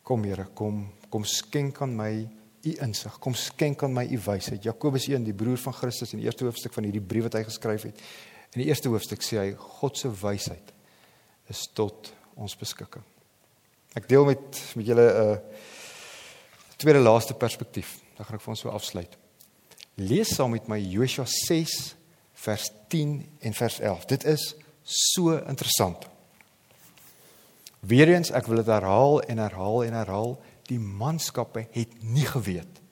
Kom 0.06 0.24
Here, 0.24 0.46
kom 0.54 0.86
kom 1.10 1.24
skenk 1.24 1.80
aan 1.82 1.94
my 1.96 2.12
u 2.66 2.72
insig. 2.82 3.18
Kom 3.22 3.34
skenk 3.34 3.82
aan 3.86 3.94
my 3.94 4.02
u 4.10 4.18
wysheid. 4.18 4.64
Jakobus 4.64 5.06
1, 5.08 5.24
die 5.24 5.34
broer 5.34 5.58
van 5.62 5.74
Christus 5.74 6.12
in 6.12 6.20
die 6.20 6.26
eerste 6.26 6.44
hoofstuk 6.44 6.74
van 6.74 6.84
hierdie 6.88 7.02
brief 7.02 7.28
wat 7.28 7.38
hy 7.38 7.44
geskryf 7.46 7.86
het, 7.86 8.00
In 8.56 8.62
die 8.62 8.70
eerste 8.70 8.88
hoofstuk 8.88 9.20
sê 9.20 9.36
hy 9.36 9.50
God 9.76 9.98
se 10.00 10.08
wysheid 10.08 10.70
is 11.52 11.66
tot 11.76 12.08
ons 12.40 12.54
beskikking. 12.56 13.04
Ek 13.96 14.08
deel 14.08 14.24
met 14.24 14.60
met 14.78 14.86
julle 14.86 15.04
'n 15.04 15.34
uh, 15.34 15.36
tweede 16.80 17.02
laaste 17.04 17.34
perspektief. 17.34 18.00
Dan 18.16 18.24
gaan 18.24 18.36
ek 18.36 18.42
vir 18.42 18.50
ons 18.50 18.60
so 18.60 18.70
afsluit. 18.70 19.12
Lees 19.96 20.34
saam 20.34 20.52
met 20.52 20.66
my 20.68 20.76
Josua 20.76 21.24
6 21.24 21.94
vers 22.44 22.68
10 22.92 23.14
en 23.40 23.54
vers 23.56 23.78
11. 23.80 24.04
Dit 24.04 24.24
is 24.28 24.42
so 24.82 25.38
interessant. 25.38 26.04
Weereens 27.80 28.28
ek 28.36 28.48
wil 28.50 28.60
dit 28.60 28.68
herhaal 28.68 29.22
en 29.24 29.40
herhaal 29.40 29.86
en 29.86 29.96
herhaal. 29.96 30.34
Die 30.68 30.80
manskappe 30.80 31.64
het 31.72 31.94
nie 32.02 32.26
geweet 32.28 32.82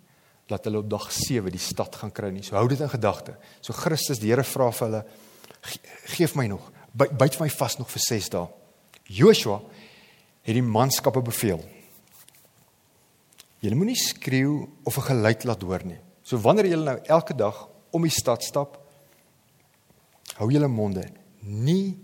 dat 0.49 0.65
hulle 0.65 0.81
op 0.81 0.89
dag 0.93 1.11
7 1.13 1.53
die 1.53 1.61
stad 1.61 1.97
gaan 2.01 2.13
kry 2.13 2.31
nie. 2.33 2.45
So 2.45 2.57
hou 2.57 2.65
dit 2.73 2.81
in 2.81 2.93
gedagte. 2.93 3.37
So 3.61 3.77
Christus 3.77 4.21
die 4.23 4.33
Here 4.33 4.45
vra 4.45 4.71
vir 4.73 4.87
hulle 4.89 5.05
geef 6.15 6.35
my 6.37 6.47
nog 6.49 6.71
byt 6.95 7.39
my 7.41 7.49
vas 7.51 7.79
nog 7.81 7.89
vir 7.91 8.03
6 8.05 8.29
dae 8.31 8.49
Joshua 9.09 9.59
het 10.45 10.57
die 10.57 10.65
manskappe 10.65 11.21
beveel. 11.25 11.61
Julle 13.61 13.77
moenie 13.77 13.97
skreeu 13.97 14.69
of 14.85 14.97
'n 14.99 15.09
geluid 15.11 15.45
laat 15.45 15.63
hoor 15.63 15.85
nie. 15.85 16.01
So 16.25 16.41
wanneer 16.41 16.71
julle 16.73 16.89
nou 16.89 16.99
elke 17.13 17.37
dag 17.37 17.59
om 17.95 18.03
die 18.07 18.13
stad 18.13 18.43
stap, 18.43 18.79
hou 20.41 20.49
julle 20.51 20.69
monde. 20.69 21.05
Nie 21.45 21.97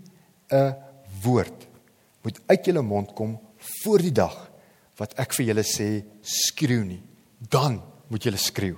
'n 0.51 0.75
woord 1.23 1.67
moet 2.21 2.39
uit 2.47 2.65
julle 2.65 2.81
mond 2.81 3.13
kom 3.13 3.39
voor 3.57 3.99
die 3.99 4.13
dag 4.13 4.35
wat 4.97 5.13
ek 5.19 5.33
vir 5.33 5.45
julle 5.45 5.63
sê 5.65 6.03
skreeu 6.21 6.83
nie. 6.85 7.01
Dan 7.39 7.81
moet 8.07 8.23
julle 8.23 8.37
skreeu. 8.37 8.77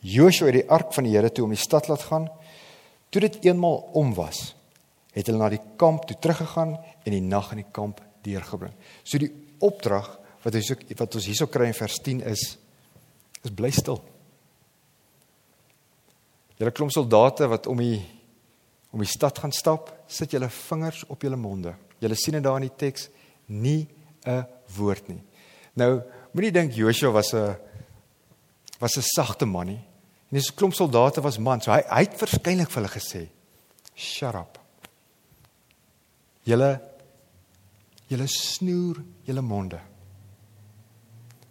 Joshua 0.00 0.50
het 0.50 0.60
die 0.60 0.70
ark 0.70 0.92
van 0.94 1.04
die 1.04 1.14
Here 1.14 1.30
toe 1.30 1.44
om 1.44 1.54
die 1.54 1.58
stad 1.58 1.88
laat 1.88 2.02
gaan. 2.02 2.28
Toe 3.10 3.20
dit 3.20 3.44
eenmal 3.44 3.90
om 3.94 4.14
was, 4.14 4.54
het 5.12 5.26
hulle 5.26 5.38
na 5.38 5.48
die 5.52 5.62
kamp 5.76 6.06
toe 6.06 6.16
teruggegaan 6.18 6.76
en 7.04 7.12
die 7.12 7.20
nag 7.20 7.50
in 7.52 7.62
die 7.62 7.72
kamp 7.72 8.00
deurgebring. 8.22 8.72
So 9.04 9.18
die 9.18 9.32
opdrag 9.62 10.08
wat 10.42 10.54
ons 10.54 10.72
wat 10.98 11.14
ons 11.14 11.26
hierso 11.26 11.46
kry 11.46 11.68
in 11.70 11.76
vers 11.76 11.98
10 12.02 12.22
is 12.30 12.56
is 13.42 13.50
bly 13.50 13.70
stil. 13.74 13.98
Julle 16.62 16.70
klomp 16.70 16.92
soldate 16.94 17.48
wat 17.50 17.66
om 17.66 17.80
die 17.82 17.98
om 18.92 19.00
die 19.00 19.08
stad 19.08 19.38
gaan 19.40 19.54
stap, 19.56 19.88
sit 20.06 20.34
julle 20.34 20.50
vingers 20.52 21.00
op 21.10 21.24
julle 21.24 21.38
monde. 21.40 21.72
Julle 21.98 22.14
sien 22.14 22.36
dit 22.36 22.44
daar 22.44 22.58
in 22.60 22.66
die 22.68 22.76
teks, 22.76 23.08
nie 23.48 23.88
'n 24.26 24.46
woord 24.76 25.08
nie. 25.08 25.22
Nou, 25.74 26.02
moenie 26.32 26.52
dink 26.52 26.72
Joshua 26.72 27.10
was 27.10 27.32
'n 27.34 27.56
was 28.78 28.96
'n 28.96 29.02
sagte 29.02 29.46
man 29.46 29.66
nie. 29.66 29.80
En 30.30 30.38
dis 30.38 30.52
'n 30.52 30.54
klomp 30.54 30.74
soldate 30.74 31.20
was 31.20 31.38
man, 31.38 31.60
so 31.60 31.72
hy 31.72 31.82
hy 31.88 32.00
het 32.00 32.14
verskeidelik 32.14 32.70
vir 32.70 32.82
hulle 32.82 33.00
gesê: 33.00 33.28
"Shut 33.96 34.34
up." 34.34 34.58
Julle 36.44 36.80
julle 38.06 38.26
snoer 38.26 39.02
julle 39.24 39.42
monde. 39.42 39.80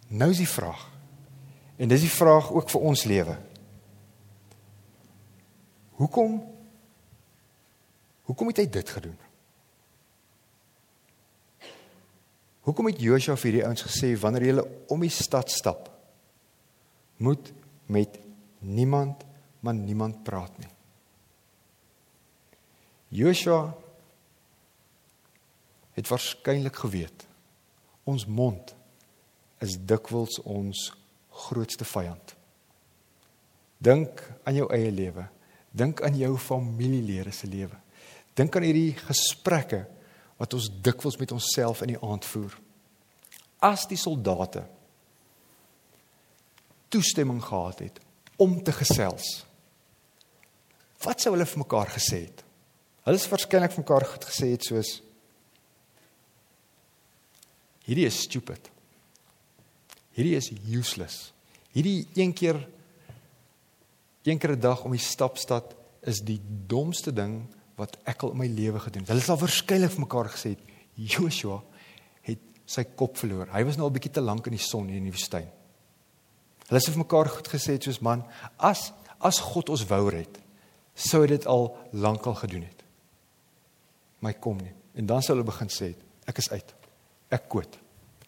Nou 0.08 0.30
is 0.30 0.38
die 0.38 0.48
vraag. 0.48 0.88
En 1.76 1.88
dis 1.88 2.00
die 2.00 2.10
vraag 2.10 2.52
ook 2.52 2.70
vir 2.70 2.80
ons 2.80 3.04
lewe. 3.04 3.51
Hoekom 6.00 6.40
Hoekom 8.22 8.52
het 8.52 8.62
hy 8.62 8.68
dit 8.70 8.90
gedoen? 8.94 9.16
Hoekom 12.62 12.86
het 12.88 13.00
Joshua 13.02 13.34
vir 13.36 13.48
hierdie 13.50 13.64
ouens 13.66 13.82
gesê 13.82 14.12
wanneer 14.16 14.46
julle 14.46 14.64
om 14.94 15.02
die 15.02 15.12
stad 15.12 15.50
stap 15.50 15.90
moet 17.22 17.50
met 17.90 18.20
niemand 18.62 19.26
maar 19.62 19.74
niemand 19.74 20.22
praat 20.26 20.54
nie. 20.58 20.70
Joshua 23.22 23.74
het 25.98 26.08
waarskynlik 26.08 26.78
geweet 26.84 27.26
ons 28.08 28.24
mond 28.26 28.72
is 29.62 29.76
dikwels 29.78 30.40
ons 30.42 30.88
grootste 31.44 31.86
vyand. 31.86 32.34
Dink 33.82 34.22
aan 34.46 34.58
jou 34.58 34.66
eie 34.74 34.90
lewe. 34.90 35.26
Dink 35.72 36.02
aan 36.04 36.16
jou 36.18 36.34
familielede 36.38 37.32
se 37.32 37.48
lewe. 37.48 37.78
Dink 38.36 38.56
aan 38.56 38.66
hierdie 38.66 38.92
gesprekke 38.98 39.86
wat 40.40 40.54
ons 40.56 40.68
dikwels 40.84 41.18
met 41.20 41.32
onsself 41.32 41.82
in 41.84 41.94
die 41.94 42.02
aand 42.02 42.26
voer. 42.28 42.54
As 43.62 43.86
die 43.88 44.00
soldate 44.00 44.64
toestemming 46.92 47.40
gehad 47.44 47.78
het 47.86 48.00
om 48.36 48.58
te 48.64 48.72
gesels. 48.76 49.44
Wat 51.02 51.22
sou 51.22 51.32
hulle 51.34 51.46
vir 51.48 51.62
mekaar 51.62 51.92
gesê 51.94 52.26
het? 52.26 52.42
Hulle 53.06 53.18
is 53.18 53.28
waarskynlik 53.30 53.72
vir 53.74 53.82
mekaar 53.82 54.06
goed 54.12 54.28
gesê 54.28 54.52
het 54.52 54.66
soos 54.66 55.00
Hierdie 57.82 58.06
is 58.06 58.20
stupid. 58.22 58.68
Hierdie 60.14 60.36
is 60.38 60.52
useless. 60.70 61.32
Hierdie 61.74 62.06
een 62.14 62.30
keer 62.36 62.60
een 64.22 64.38
keer 64.38 64.52
'n 64.56 64.60
dag 64.60 64.84
om 64.84 64.90
die 64.90 65.00
stapstad 65.00 65.74
is 66.00 66.20
die 66.20 66.40
domste 66.66 67.12
ding 67.12 67.46
wat 67.74 67.96
ek 68.04 68.22
al 68.22 68.32
in 68.34 68.38
my 68.38 68.46
lewe 68.46 68.80
gedoen 68.80 69.02
het. 69.02 69.10
Hulle 69.10 69.24
sal 69.24 69.38
waarskynlik 69.38 69.90
vir 69.90 70.04
mekaar 70.04 70.28
gesê 70.30 70.54
het 70.54 70.62
Joshua 70.94 71.62
het 72.22 72.38
sy 72.66 72.84
kop 72.84 73.16
verloor. 73.16 73.48
Hy 73.52 73.64
was 73.64 73.76
nou 73.76 73.88
al 73.88 73.94
bietjie 73.94 74.12
te 74.12 74.20
lank 74.20 74.46
in 74.46 74.56
die 74.56 74.62
son 74.62 74.88
hier 74.88 75.00
in 75.00 75.08
die 75.08 75.14
woestyn. 75.14 75.48
Hulle 76.68 76.80
het 76.80 76.88
vir 76.88 77.02
mekaar 77.04 77.28
goed 77.28 77.48
gesê 77.48 77.78
soos 77.80 78.00
man, 78.00 78.24
as 78.58 78.92
as 79.22 79.38
God 79.38 79.68
ons 79.70 79.84
wou 79.86 80.08
red, 80.10 80.38
sou 80.94 81.20
hy 81.22 81.28
dit 81.28 81.44
al 81.46 81.68
lankal 81.92 82.34
gedoen 82.34 82.64
het. 82.66 82.80
My 84.20 84.32
kom 84.34 84.58
nie. 84.58 84.72
En 84.98 85.06
dan 85.06 85.22
sou 85.22 85.36
hulle 85.36 85.46
begin 85.46 85.70
sê, 85.70 85.92
ek 86.26 86.40
is 86.42 86.50
uit. 86.50 86.74
Ek 87.30 87.46
koot. 87.48 87.78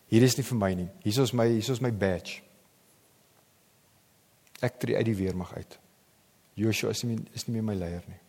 Hier 0.07 0.23
is 0.23 0.37
nie 0.39 0.47
vir 0.47 0.59
my 0.61 0.71
nie. 0.79 0.89
Hier 1.03 1.23
is 1.23 1.33
my 1.35 1.49
hier 1.51 1.73
is 1.75 1.83
my 1.83 1.91
badge. 1.91 2.43
Ek 4.63 4.79
tree 4.79 4.97
uit 4.97 5.09
die 5.11 5.19
weermag 5.19 5.51
uit. 5.59 5.79
Joshua 6.55 6.91
is 6.91 7.03
nie 7.03 7.19
is 7.35 7.47
nie 7.47 7.57
meer 7.57 7.67
my 7.67 7.75
leier 7.75 8.05
nie. 8.07 8.21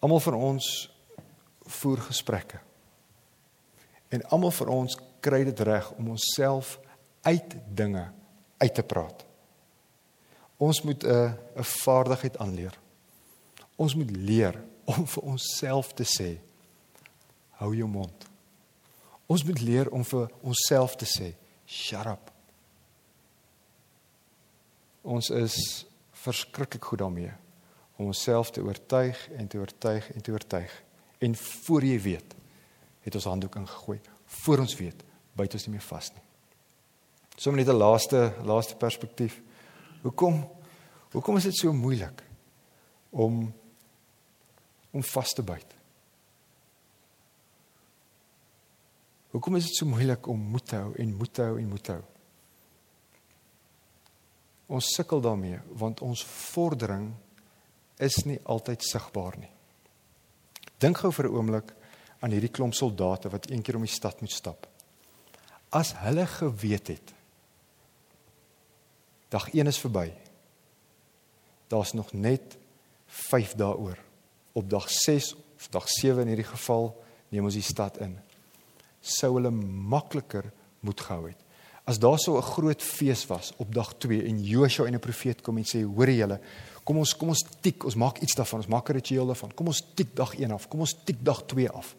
Almal 0.00 0.20
van 0.20 0.34
ons 0.34 0.66
voer 1.80 2.00
gesprekke. 2.06 2.60
En 4.10 4.22
almal 4.34 4.50
van 4.50 4.68
ons 4.68 4.96
kry 5.20 5.42
dit 5.44 5.60
reg 5.66 5.90
om 5.98 6.14
onsself 6.14 6.78
uit 7.22 7.56
dinge 7.76 8.06
uit 8.60 8.74
te 8.74 8.82
praat. 8.82 9.26
Ons 10.56 10.82
moet 10.82 11.04
'n 11.04 11.36
'n 11.56 11.64
vaardigheid 11.64 12.38
aanleer. 12.38 12.78
Ons 13.76 13.94
moet 13.94 14.10
leer 14.10 14.62
om 14.84 15.06
vir 15.06 15.22
onsself 15.22 15.92
te 15.92 16.04
sê 16.04 16.38
hou 17.50 17.74
jou 17.74 17.88
mond. 17.88 18.26
Ons 19.26 19.44
moet 19.44 19.60
leer 19.60 19.90
om 19.90 20.04
vir 20.04 20.30
onsself 20.42 20.96
te 20.96 21.04
sê 21.04 21.34
shut 21.66 22.06
up. 22.06 22.30
Ons 25.02 25.30
is 25.30 25.86
verskriklik 26.20 26.84
goed 26.84 26.98
daarmee 26.98 27.32
om 27.96 28.06
onsself 28.06 28.50
te 28.50 28.62
oortuig 28.62 29.30
en 29.36 29.48
te 29.48 29.58
oortuig 29.58 30.12
en 30.12 30.22
te 30.22 30.32
oortuig. 30.32 30.82
En 31.18 31.36
voor 31.36 31.84
jy 31.84 32.00
weet, 32.00 32.34
het 33.00 33.14
ons 33.14 33.24
handdoek 33.24 33.58
ingegooi. 33.60 34.00
Voor 34.24 34.58
ons 34.58 34.74
weet, 34.76 35.04
byt 35.36 35.56
ons 35.56 35.66
nie 35.66 35.74
meer 35.76 35.84
vas 35.84 36.12
nie. 36.14 36.22
Sommige 37.36 37.64
net 37.64 37.74
'n 37.74 37.78
laaste 37.78 38.34
laaste 38.44 38.76
perspektief. 38.76 39.40
Hoekom 40.02 40.48
hoekom 41.12 41.36
is 41.36 41.42
dit 41.42 41.56
so 41.56 41.72
moeilik 41.72 42.22
om 43.10 43.52
om 44.90 45.02
vas 45.02 45.32
te 45.32 45.42
byt? 45.42 45.74
Hoekom 49.30 49.56
is 49.56 49.64
dit 49.64 49.76
so 49.76 49.86
moeilik 49.86 50.26
om 50.26 50.38
moed 50.38 50.66
te 50.66 50.76
hou 50.76 50.94
en 50.94 51.14
moed 51.16 51.34
te 51.34 51.42
hou 51.42 51.58
en 51.58 51.68
moed 51.68 51.82
te 51.82 51.92
hou? 51.92 52.09
Ons 54.70 54.92
sukkel 54.94 55.20
daarmee 55.20 55.58
want 55.78 56.00
ons 56.06 56.22
vordering 56.24 57.10
is 58.00 58.22
nie 58.24 58.38
altyd 58.44 58.84
sigbaar 58.86 59.36
nie. 59.38 59.50
Dink 60.80 61.02
gou 61.02 61.12
vir 61.12 61.28
'n 61.28 61.34
oomblik 61.34 61.74
aan 62.20 62.30
hierdie 62.30 62.54
klomp 62.54 62.74
soldate 62.74 63.28
wat 63.28 63.50
eendag 63.50 63.74
om 63.74 63.84
die 63.84 63.92
stad 63.92 64.20
moet 64.20 64.32
stap. 64.32 64.66
As 65.70 65.92
hulle 65.92 66.26
geweet 66.26 66.88
het 66.88 67.14
Dag 69.30 69.52
1 69.54 69.66
is 69.66 69.78
verby. 69.78 70.10
Daar's 71.66 71.92
nog 71.92 72.12
net 72.12 72.56
5 73.06 73.54
dae 73.54 73.76
oor. 73.76 73.98
Op 74.52 74.70
dag 74.70 74.90
6 74.90 75.34
of 75.56 75.68
dag 75.70 75.88
7 75.88 76.22
in 76.22 76.32
hierdie 76.34 76.48
geval 76.50 76.90
neem 77.28 77.46
ons 77.46 77.54
die 77.54 77.62
stad 77.62 78.00
in. 78.02 78.16
Sou 79.00 79.36
hulle 79.36 79.52
makliker 79.54 80.50
moet 80.82 81.00
gehou 81.00 81.28
het. 81.28 81.44
As 81.84 81.98
daar 81.98 82.18
so 82.18 82.36
'n 82.36 82.42
groot 82.42 82.82
fees 82.82 83.26
was 83.26 83.52
op 83.56 83.74
dag 83.74 83.94
2 83.98 84.24
en 84.24 84.42
Joshua 84.42 84.86
en 84.86 84.94
'n 84.94 85.00
profeet 85.00 85.40
kom 85.40 85.56
en 85.56 85.64
sê 85.64 85.82
hoor 85.82 86.10
julle 86.10 86.40
kom 86.84 86.98
ons 86.98 87.16
kom 87.16 87.28
ons 87.28 87.44
tik 87.60 87.84
ons 87.84 87.94
maak 87.94 88.18
iets 88.18 88.34
daarvan 88.34 88.58
ons 88.58 88.68
maak 88.68 88.88
'n 88.88 88.92
ritueel 88.92 89.26
daarvan 89.26 89.54
kom 89.54 89.66
ons 89.66 89.82
tik 89.94 90.14
dag 90.14 90.34
1 90.34 90.50
af 90.50 90.68
kom 90.68 90.80
ons 90.80 90.96
tik 91.04 91.16
dag 91.22 91.42
2 91.46 91.70
af 91.70 91.96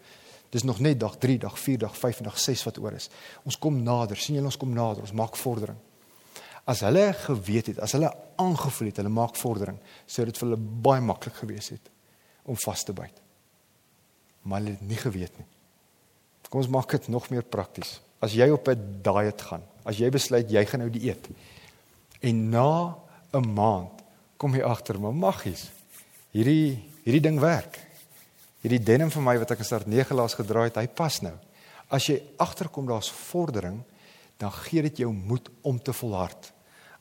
dis 0.50 0.64
nog 0.64 0.80
net 0.80 1.00
dag 1.00 1.18
3 1.18 1.38
dag 1.38 1.60
4 1.60 1.78
dag 1.78 1.98
5 1.98 2.18
en 2.18 2.24
dag 2.24 2.40
6 2.40 2.64
wat 2.64 2.78
oor 2.78 2.94
is 2.94 3.10
ons 3.44 3.58
kom 3.58 3.84
nader 3.84 4.18
sien 4.18 4.36
julle 4.36 4.46
ons 4.46 4.58
kom 4.58 4.74
nader 4.74 5.02
ons 5.02 5.12
maak 5.12 5.36
vordering 5.36 5.78
As 6.70 6.84
hulle 6.86 7.08
geweet 7.18 7.72
het, 7.72 7.80
as 7.82 7.96
hulle 7.98 8.12
aangevoel 8.42 8.92
het 8.92 9.00
hulle 9.02 9.14
maak 9.14 9.38
vordering, 9.40 9.80
sou 10.06 10.26
dit 10.28 10.38
vir 10.38 10.48
hulle 10.48 10.60
baie 10.86 11.02
maklik 11.02 11.40
gewees 11.42 11.72
het 11.74 11.90
om 12.46 12.58
vas 12.66 12.86
te 12.86 12.94
byt. 12.94 13.18
Maar 14.46 14.62
hulle 14.62 14.76
het 14.76 14.86
nie 14.86 15.00
geweet 15.00 15.42
nie. 15.42 15.48
Kom 16.52 16.60
ons 16.60 16.72
maak 16.72 16.92
dit 16.92 17.08
nog 17.08 17.30
meer 17.32 17.46
prakties. 17.48 18.00
As 18.22 18.36
jy 18.36 18.50
op 18.52 18.68
'n 18.68 19.02
diet 19.02 19.42
gaan, 19.42 19.64
as 19.86 19.98
jy 19.98 20.10
besluit 20.14 20.52
jy 20.52 20.66
gaan 20.66 20.86
nou 20.86 20.90
dieet 20.90 21.30
en 22.22 22.50
na 22.50 22.96
'n 23.34 23.54
maand 23.54 24.02
kom 24.38 24.56
jy 24.56 24.64
agter, 24.66 25.00
maar 25.00 25.14
maggies. 25.14 25.70
Hierdie 26.34 26.82
hierdie 27.06 27.22
ding 27.22 27.40
werk. 27.40 27.80
Hierdie 28.62 28.82
denim 28.82 29.10
vir 29.10 29.22
my 29.22 29.38
wat 29.42 29.52
ek 29.52 29.62
gister 29.64 29.86
9 29.90 30.16
laas 30.16 30.34
gedra 30.38 30.64
het, 30.64 30.78
hy 30.78 30.88
pas 30.88 31.22
nou. 31.22 31.34
As 31.90 32.08
jy 32.10 32.22
agterkom 32.38 32.86
daar's 32.86 33.10
vordering, 33.10 33.82
dan 34.38 34.52
gee 34.52 34.82
dit 34.82 34.98
jou 34.98 35.12
moed 35.14 35.50
om 35.62 35.80
te 35.82 35.94
volhard. 35.94 36.52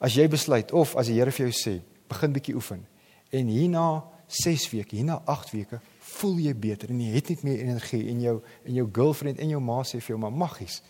As 0.01 0.17
jy 0.17 0.27
besluit 0.29 0.73
of 0.73 0.97
as 0.97 1.07
die 1.07 1.19
Here 1.19 1.33
vir 1.33 1.49
jou 1.49 1.57
sê, 1.57 1.81
begin 2.09 2.33
bietjie 2.33 2.57
oefen 2.57 2.87
en 3.31 3.47
hierna 3.53 4.03
6 4.27 4.67
weke, 4.73 4.97
hierna 4.97 5.21
8 5.31 5.53
weke 5.55 5.81
voel 6.17 6.41
jy 6.43 6.55
beter 6.59 6.91
en 6.91 7.01
jy 7.03 7.13
het 7.15 7.31
net 7.31 7.45
meer 7.47 7.63
energie 7.63 8.03
en 8.11 8.25
jou 8.25 8.37
en 8.41 8.75
jou 8.81 8.87
girlfriend 8.99 9.39
en 9.39 9.53
jou 9.55 9.61
ma 9.63 9.81
sê 9.87 10.01
vir 10.01 10.15
jou 10.15 10.21
maar 10.23 10.35
maggies. 10.35 10.81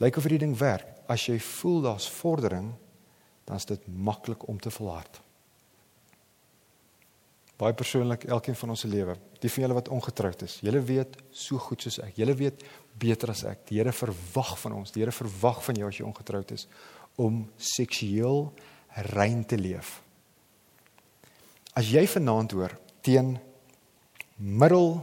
Lyk 0.00 0.16
of 0.16 0.24
hierdie 0.26 0.44
ding 0.46 0.54
werk. 0.58 0.88
As 1.10 1.26
jy 1.28 1.36
voel 1.42 1.82
daar's 1.84 2.08
vordering, 2.08 2.72
dan 3.44 3.58
is 3.58 3.68
dit 3.68 3.82
maklik 3.88 4.46
om 4.48 4.60
te 4.60 4.70
volhard. 4.70 5.20
Baie 7.60 7.74
persoonlik, 7.78 8.24
elkeen 8.24 8.56
van 8.58 8.72
ons 8.74 8.80
se 8.82 8.88
lewe, 8.90 9.14
die 9.42 9.50
van 9.52 9.62
julle 9.66 9.76
wat 9.76 9.90
ongetroud 9.92 10.40
is, 10.46 10.56
julle 10.64 10.80
weet 10.82 11.18
so 11.30 11.60
goed 11.62 11.84
soos 11.84 12.00
ek. 12.02 12.16
Julle 12.18 12.34
weet 12.38 12.64
beter 12.98 13.30
as 13.30 13.44
ek. 13.46 13.66
Die 13.68 13.78
Here 13.78 13.92
verwag 13.94 14.56
van 14.64 14.78
ons, 14.80 14.94
die 14.94 15.04
Here 15.04 15.14
verwag 15.14 15.60
van 15.66 15.78
jou 15.78 15.90
as 15.90 16.00
jy 16.00 16.06
ongetroud 16.08 16.54
is 16.56 16.66
om 17.20 17.44
seksueel 17.60 18.48
rein 19.12 19.44
te 19.44 19.58
leef. 19.60 20.00
As 21.76 21.92
jy 21.92 22.02
vanaand 22.08 22.56
hoor 22.56 22.74
teen 23.04 23.36
middel 24.36 25.02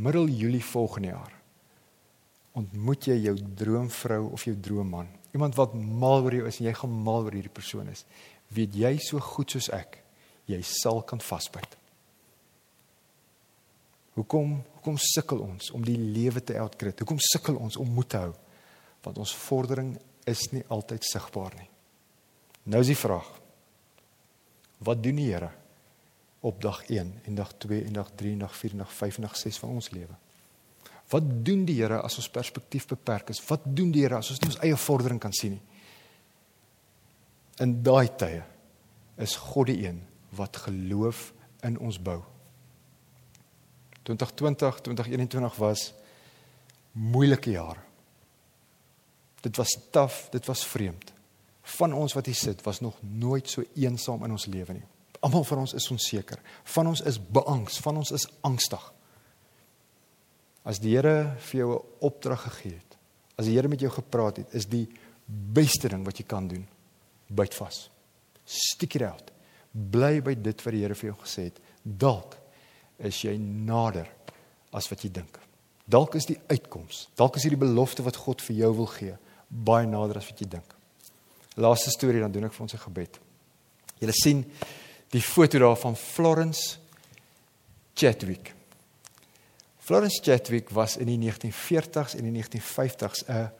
middel 0.00 0.30
Julie 0.32 0.64
volgende 0.64 1.12
jaar 1.12 1.39
ontmoet 2.58 3.10
jy 3.10 3.16
jou 3.28 3.36
droomvrou 3.56 4.24
of 4.34 4.44
jou 4.48 4.56
droomman. 4.58 5.08
Iemand 5.34 5.54
wat 5.58 5.74
mal 5.74 6.24
oor 6.24 6.34
jou 6.34 6.46
is 6.48 6.58
en 6.60 6.66
jy 6.66 6.74
gaan 6.80 6.94
mal 7.06 7.26
oor 7.26 7.36
hierdie 7.36 7.52
persoon 7.54 7.90
is. 7.92 8.04
Weet 8.54 8.74
jy 8.74 8.96
so 9.04 9.22
goed 9.22 9.54
soos 9.54 9.70
ek, 9.74 10.00
jy 10.50 10.58
sal 10.66 11.04
kan 11.06 11.22
vasbyt. 11.22 11.76
Hoekom 14.18 14.58
hoekom 14.74 14.96
sukkel 15.00 15.42
ons 15.44 15.70
om 15.76 15.84
die 15.84 15.98
lewe 15.98 16.42
te 16.42 16.56
outgrit? 16.58 16.98
Hoekom 16.98 17.20
sukkel 17.22 17.58
ons 17.60 17.76
om 17.80 17.88
moed 17.94 18.08
te 18.10 18.22
hou? 18.24 18.32
Want 19.04 19.20
ons 19.22 19.34
vordering 19.44 19.94
is 20.28 20.46
nie 20.54 20.64
altyd 20.72 21.04
sigbaar 21.06 21.54
nie. 21.56 21.68
Nou 22.72 22.80
is 22.82 22.90
die 22.90 22.98
vraag: 22.98 23.28
Wat 24.84 25.02
doen 25.04 25.20
die 25.20 25.28
Here 25.30 25.52
op 26.40 26.60
dag 26.64 26.82
1 26.88 27.12
en 27.28 27.34
dag 27.36 27.52
2 27.60 27.84
en 27.84 28.00
dag 28.00 28.10
3 28.16 28.32
en 28.32 28.44
dag 28.46 28.56
4 28.56 28.72
en 28.72 28.84
dag 28.84 28.92
5 28.96 29.20
en 29.20 29.28
dag 29.28 29.36
6 29.36 29.62
van 29.62 29.78
ons 29.78 29.90
lewe? 29.94 30.16
Wat 31.10 31.26
doen 31.44 31.64
die 31.66 31.80
Here 31.80 32.00
as 32.06 32.18
ons 32.20 32.30
perspektief 32.30 32.86
beperk 32.90 33.32
is? 33.34 33.42
Wat 33.48 33.64
doen 33.66 33.90
die 33.92 34.04
Here 34.04 34.20
as 34.20 34.30
ons 34.30 34.40
nie 34.42 34.52
ons 34.52 34.60
eie 34.62 34.78
vordering 34.78 35.20
kan 35.22 35.34
sien 35.34 35.56
nie? 35.56 35.64
In 37.60 37.74
daai 37.84 38.08
tye 38.16 38.44
is 39.20 39.36
God 39.36 39.68
die 39.68 39.82
een 39.84 40.00
wat 40.38 40.62
geloof 40.64 41.32
in 41.66 41.76
ons 41.82 41.98
bou. 42.00 42.22
2020, 44.08 44.80
2021 44.86 45.58
was 45.60 45.90
moeilike 46.92 47.52
jare. 47.52 47.82
Dit 49.44 49.56
was 49.60 49.76
taaf, 49.92 50.28
dit 50.32 50.46
was 50.48 50.64
vreemd. 50.66 51.12
Van 51.76 51.92
ons 51.92 52.14
wat 52.16 52.26
hier 52.26 52.38
sit 52.38 52.64
was 52.64 52.80
nog 52.80 52.96
nooit 53.02 53.48
so 53.48 53.64
eensaam 53.76 54.24
in 54.24 54.34
ons 54.36 54.46
lewe 54.46 54.78
nie. 54.78 54.86
Almal 55.20 55.44
van 55.44 55.66
ons 55.66 55.74
is 55.76 55.90
onseker. 55.92 56.40
Van 56.64 56.88
ons 56.88 57.02
is 57.04 57.20
beangs, 57.20 57.76
van 57.84 58.00
ons 58.00 58.12
is 58.16 58.26
angstig. 58.46 58.82
As 60.64 60.78
die 60.78 60.96
Here 60.96 61.36
vir 61.38 61.60
jou 61.60 61.70
'n 61.74 61.86
opdrag 62.00 62.42
gegee 62.42 62.74
het, 62.74 62.96
as 63.38 63.46
die 63.46 63.54
Here 63.54 63.68
met 63.68 63.80
jou 63.80 63.90
gepraat 63.90 64.36
het, 64.36 64.54
is 64.54 64.66
die 64.66 64.88
beste 65.26 65.88
ding 65.88 66.04
wat 66.04 66.18
jy 66.18 66.24
kan 66.26 66.48
doen, 66.48 66.66
byt 67.28 67.54
vas. 67.54 67.88
Stick 68.44 68.94
it 68.94 69.02
out. 69.02 69.30
Bly 69.72 70.20
by 70.20 70.34
dit 70.34 70.62
wat 70.62 70.72
die 70.72 70.82
Here 70.82 70.94
vir 70.94 71.10
jou 71.10 71.18
gesê 71.22 71.44
het. 71.44 71.60
Dalk 71.82 72.36
is 72.98 73.22
jy 73.22 73.36
nader 73.38 74.08
as 74.72 74.88
wat 74.90 75.02
jy 75.02 75.10
dink. 75.10 75.38
Dalk 75.90 76.14
is 76.14 76.26
die 76.26 76.38
uitkoms, 76.50 77.08
dalk 77.16 77.36
is 77.36 77.42
hierdie 77.42 77.58
belofte 77.58 78.02
wat 78.02 78.16
God 78.16 78.42
vir 78.42 78.56
jou 78.56 78.74
wil 78.74 78.86
gee, 78.86 79.16
baie 79.48 79.86
nader 79.86 80.18
as 80.18 80.28
wat 80.30 80.38
jy 80.38 80.46
dink. 80.48 80.74
Laaste 81.56 81.90
storie 81.90 82.20
dan 82.20 82.32
doen 82.32 82.44
ek 82.44 82.52
vir 82.52 82.62
ons 82.62 82.74
'n 82.74 82.78
gebed. 82.78 83.18
Julle 83.98 84.12
sien 84.12 84.44
die 85.10 85.22
foto 85.22 85.58
daar 85.58 85.76
van 85.76 85.96
Florence 85.96 86.78
Chadwick. 87.94 88.54
Florence 89.90 90.20
Chadwick 90.22 90.70
was 90.70 90.96
in 90.96 91.08
die 91.08 91.18
1940s 91.18 92.14
en 92.14 92.28
die 92.28 92.42
1950s 92.42 93.24
'n 93.26 93.50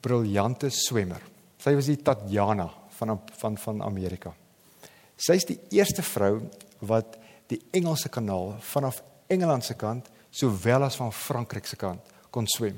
briljante 0.00 0.68
swemmer. 0.70 1.22
Sy 1.56 1.72
was 1.74 1.86
die 1.86 1.96
Tatjana 1.96 2.70
van 2.88 3.20
van 3.38 3.58
van 3.58 3.82
Amerika. 3.82 4.34
Sy 5.16 5.32
is 5.32 5.44
die 5.44 5.60
eerste 5.70 6.02
vrou 6.02 6.42
wat 6.78 7.16
die 7.46 7.62
Engelse 7.70 8.08
kanaal 8.08 8.58
vanaf 8.60 9.02
Engeland 9.26 9.64
se 9.64 9.74
kant 9.74 10.10
sowel 10.30 10.82
as 10.82 10.96
van 10.96 11.12
Frankryk 11.12 11.66
se 11.66 11.76
kant 11.76 12.00
kon 12.30 12.46
swem. 12.46 12.76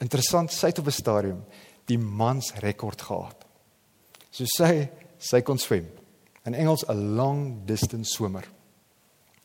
Interessant, 0.00 0.50
sy 0.50 0.66
het 0.66 0.78
op 0.78 0.86
'n 0.86 0.90
stadium 0.90 1.44
die 1.86 1.98
mans 1.98 2.52
rekord 2.54 3.00
gehad. 3.02 3.46
So 4.30 4.44
sy 4.44 4.88
sy 5.18 5.40
kon 5.42 5.58
swem. 5.58 5.86
In 6.44 6.54
Engels 6.54 6.84
'n 6.88 7.14
long 7.14 7.64
distance 7.64 8.10
swimmer. 8.10 8.44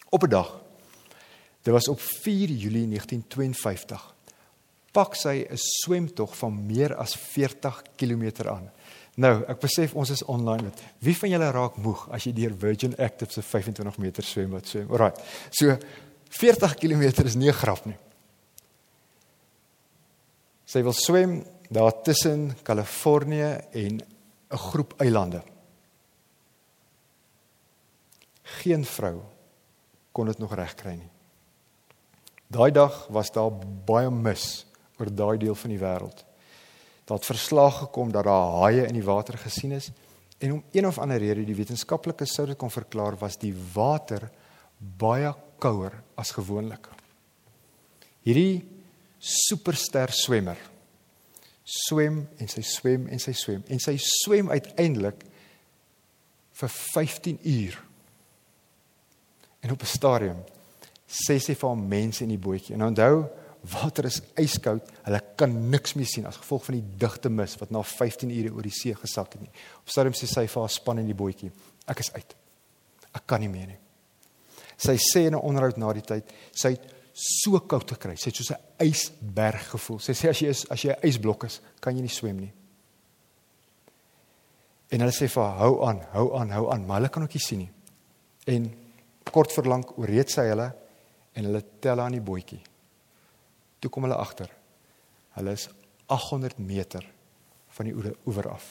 Op 0.09 0.23
'n 0.23 0.29
dag. 0.29 0.64
Dit 1.65 1.73
was 1.73 1.87
op 1.87 1.99
4 1.99 2.49
Julie 2.49 2.87
1952. 2.87 4.13
Pak 4.91 5.15
sy 5.15 5.45
'n 5.49 5.57
swemtog 5.57 6.37
van 6.37 6.65
meer 6.65 6.95
as 6.95 7.15
40 7.15 7.81
km 7.95 8.47
aan. 8.47 8.71
Nou, 9.15 9.43
ek 9.47 9.59
besef 9.59 9.93
ons 9.93 10.09
is 10.09 10.23
online 10.23 10.63
met. 10.63 10.83
Wie 10.99 11.17
van 11.17 11.29
julle 11.29 11.51
raak 11.51 11.77
moeg 11.77 12.09
as 12.11 12.23
jy 12.23 12.33
deur 12.33 12.53
Virgin 12.57 12.95
Active 12.97 13.31
se 13.31 13.41
25 13.41 13.97
meter 13.97 14.23
swembad 14.23 14.67
swem? 14.67 14.91
Alraai. 14.91 15.13
So 15.49 15.77
40 16.29 16.75
km 16.75 17.25
is 17.25 17.35
nie 17.35 17.49
'n 17.49 17.53
grap 17.53 17.85
nie. 17.85 17.97
Sy 20.65 20.81
wil 20.83 20.93
swem 20.93 21.45
daar 21.69 22.01
tussen 22.01 22.55
Kalifornië 22.63 23.59
en 23.71 24.01
'n 24.51 24.57
groep 24.57 24.93
eilande. 24.97 25.43
Geen 28.43 28.85
vrou 28.85 29.21
kon 30.11 30.25
dit 30.25 30.37
nog 30.37 30.55
regkry 30.55 30.95
nie. 30.95 31.14
Daai 32.47 32.71
dag 32.71 33.07
was 33.09 33.31
daar 33.31 33.51
baie 33.85 34.09
mis 34.09 34.65
oor 34.99 35.09
daai 35.11 35.37
deel 35.41 35.55
van 35.55 35.73
die 35.73 35.81
wêreld. 35.81 36.23
Daar 37.05 37.17
het 37.17 37.25
verslag 37.25 37.79
gekom 37.79 38.11
dat 38.11 38.25
daar 38.25 38.59
haie 38.61 38.85
in 38.87 38.97
die 38.97 39.05
water 39.05 39.37
gesien 39.37 39.71
is 39.71 39.91
en 40.37 40.57
om 40.57 40.63
een 40.71 40.87
of 40.87 40.97
ander 40.99 41.17
rede 41.21 41.45
die 41.45 41.55
wetenskaplikes 41.55 42.33
sou 42.35 42.45
dit 42.47 42.57
kon 42.59 42.71
verklaar 42.71 43.17
was 43.17 43.37
die 43.41 43.53
water 43.73 44.29
baie 44.77 45.33
kouer 45.59 45.93
as 46.19 46.33
gewoonlik. 46.35 46.89
Hierdie 48.25 48.65
superster 49.19 50.11
swemmer 50.13 50.59
swem 51.65 52.27
en 52.37 52.49
sy 52.49 52.61
swem 52.61 53.07
en 53.09 53.21
sy 53.21 53.33
swem 53.33 53.63
en 53.73 53.81
sy 53.81 53.95
swem 54.01 54.51
uiteindelik 54.53 55.23
vir 56.55 56.71
15 56.71 57.39
uur. 57.41 57.79
En 59.65 59.71
op 59.71 59.81
'n 59.81 59.85
stadium 59.85 60.43
sê 61.15 61.37
sy 61.39 61.55
vir 61.55 61.69
haar 61.69 61.81
mense 61.95 62.23
in 62.25 62.33
die 62.33 62.41
bootjie. 62.41 62.75
En 62.75 62.85
onthou, 62.89 63.25
water 63.71 64.07
is 64.09 64.19
yskoud. 64.39 64.89
Hulle 65.05 65.21
kan 65.39 65.53
niks 65.71 65.95
meer 65.97 66.09
sien 66.09 66.27
as 66.29 66.39
gevolg 66.41 66.67
van 66.67 66.77
die 66.79 66.97
digte 67.05 67.31
mis 67.33 67.55
wat 67.61 67.71
na 67.73 67.81
15 67.85 68.33
ure 68.33 68.53
oor 68.55 68.67
die 68.67 68.73
see 68.75 68.95
gesak 68.97 69.37
het 69.37 69.45
nie. 69.45 69.53
Op 69.81 69.93
stadium 69.93 70.17
sê 70.17 70.29
sy 70.29 70.45
vir 70.51 70.65
haar 70.65 70.73
span 70.73 71.01
in 71.01 71.09
die 71.09 71.17
bootjie: 71.17 71.51
"Ek 71.87 72.03
is 72.03 72.11
uit. 72.13 72.35
Ek 73.13 73.25
kan 73.25 73.41
nie 73.41 73.49
meer 73.49 73.67
nie." 73.67 73.79
Sy 74.77 74.97
sê 74.99 75.27
in 75.27 75.35
'n 75.35 75.41
onderhoud 75.41 75.77
na 75.77 75.93
die 75.93 76.01
tyd, 76.01 76.31
sy 76.51 76.75
het 76.75 76.93
so 77.13 77.59
koud 77.59 77.89
gekry. 77.89 78.15
Sy 78.17 78.29
het 78.29 78.35
soos 78.35 78.51
'n 78.51 78.85
ysberg 78.85 79.69
gevoel. 79.69 79.99
Sy 79.99 80.11
sê 80.13 80.29
as 80.29 80.39
jy 80.39 80.49
is 80.49 80.65
as 80.69 80.81
jy 80.81 80.91
'n 80.91 81.07
ysblok 81.07 81.45
is, 81.45 81.61
kan 81.79 81.95
jy 81.95 82.01
nie 82.01 82.09
swem 82.09 82.39
nie. 82.39 82.53
En 84.91 84.99
hulle 84.99 85.11
sê 85.11 85.27
vir 85.27 85.43
haar, 85.43 85.57
hou 85.57 85.85
aan, 85.85 85.99
hou 86.11 86.35
aan, 86.37 86.49
hou 86.51 86.71
aan, 86.71 86.85
maar 86.85 86.97
hulle 86.97 87.09
kan 87.09 87.23
ook 87.23 87.33
nie 87.33 87.39
sien 87.39 87.59
nie. 87.59 87.71
En 88.47 88.73
kort 89.23 89.51
verlang 89.51 89.83
ooreed 89.97 90.29
sy 90.29 90.41
hulle 90.41 90.73
en 91.35 91.49
hulle 91.49 91.63
tel 91.83 92.01
aan 92.01 92.15
die 92.15 92.23
bootjie. 92.23 92.61
Toe 93.79 93.91
kom 93.91 94.07
hulle 94.07 94.17
agter. 94.17 94.51
Hulle 95.35 95.55
is 95.55 95.67
800 96.07 96.61
meter 96.63 97.05
van 97.75 97.89
die 97.89 97.95
oewer 98.25 98.49
af. 98.49 98.69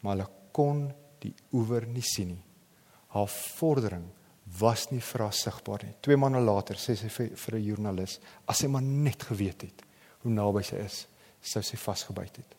Maar 0.00 0.16
hulle 0.16 0.28
kon 0.54 0.86
die 1.22 1.34
oewer 1.52 1.86
nie 1.90 2.04
sien 2.06 2.32
nie. 2.36 2.44
Haar 3.14 3.28
vordering 3.30 4.04
was 4.58 4.86
nie 4.92 5.00
vir 5.04 5.26
haar 5.26 5.36
sigbaar 5.36 5.84
nie. 5.84 5.96
Twee 6.04 6.16
maande 6.20 6.40
later 6.44 6.78
sê 6.80 6.94
sy 6.96 7.08
vir, 7.08 7.34
vir 7.36 7.54
'n 7.56 7.64
joernalis, 7.64 8.18
as 8.46 8.58
sy 8.58 8.68
maar 8.68 8.82
net 8.82 9.22
geweet 9.22 9.62
het 9.62 9.82
hoe 10.22 10.32
naby 10.32 10.62
sy 10.62 10.76
is, 10.76 11.06
sou 11.40 11.62
sy 11.62 11.76
vasgebyt 11.76 12.36
het. 12.36 12.54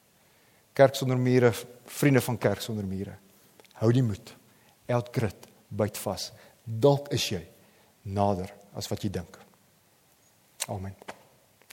Kerk 0.73 0.95
sonder 0.95 1.17
mure, 1.17 1.51
vriende 1.85 2.21
van 2.21 2.37
kerk 2.37 2.61
sonder 2.61 2.85
mure. 2.85 3.17
Hou 3.73 3.91
die 3.91 4.03
moed. 4.03 4.35
Elk 4.87 5.13
grit 5.15 5.47
byt 5.69 5.97
vas. 5.97 6.31
Dalk 6.63 7.11
is 7.13 7.29
jy 7.29 7.41
nader 8.03 8.58
as 8.79 8.87
wat 8.91 9.03
jy 9.03 9.11
dink. 9.19 9.39
Amen. 10.71 10.95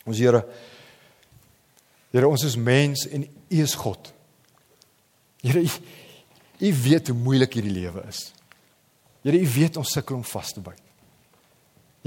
Ons 0.07 0.19
Here 0.19 0.43
Here, 2.17 2.29
ons 2.29 2.45
is 2.49 2.57
mens 2.57 3.03
en 3.13 3.27
U 3.27 3.59
is 3.61 3.75
God. 3.77 4.13
Here, 5.45 5.61
U 6.57 6.71
weet 6.73 7.11
hoe 7.11 7.17
moeilik 7.19 7.59
hierdie 7.59 7.75
lewe 7.75 8.07
is. 8.09 8.31
Here, 9.27 9.37
U 9.37 9.49
weet 9.57 9.77
ons 9.77 9.93
sukkel 9.93 10.17
om 10.17 10.25
vas 10.25 10.53
te 10.57 10.63
byt. 10.65 10.81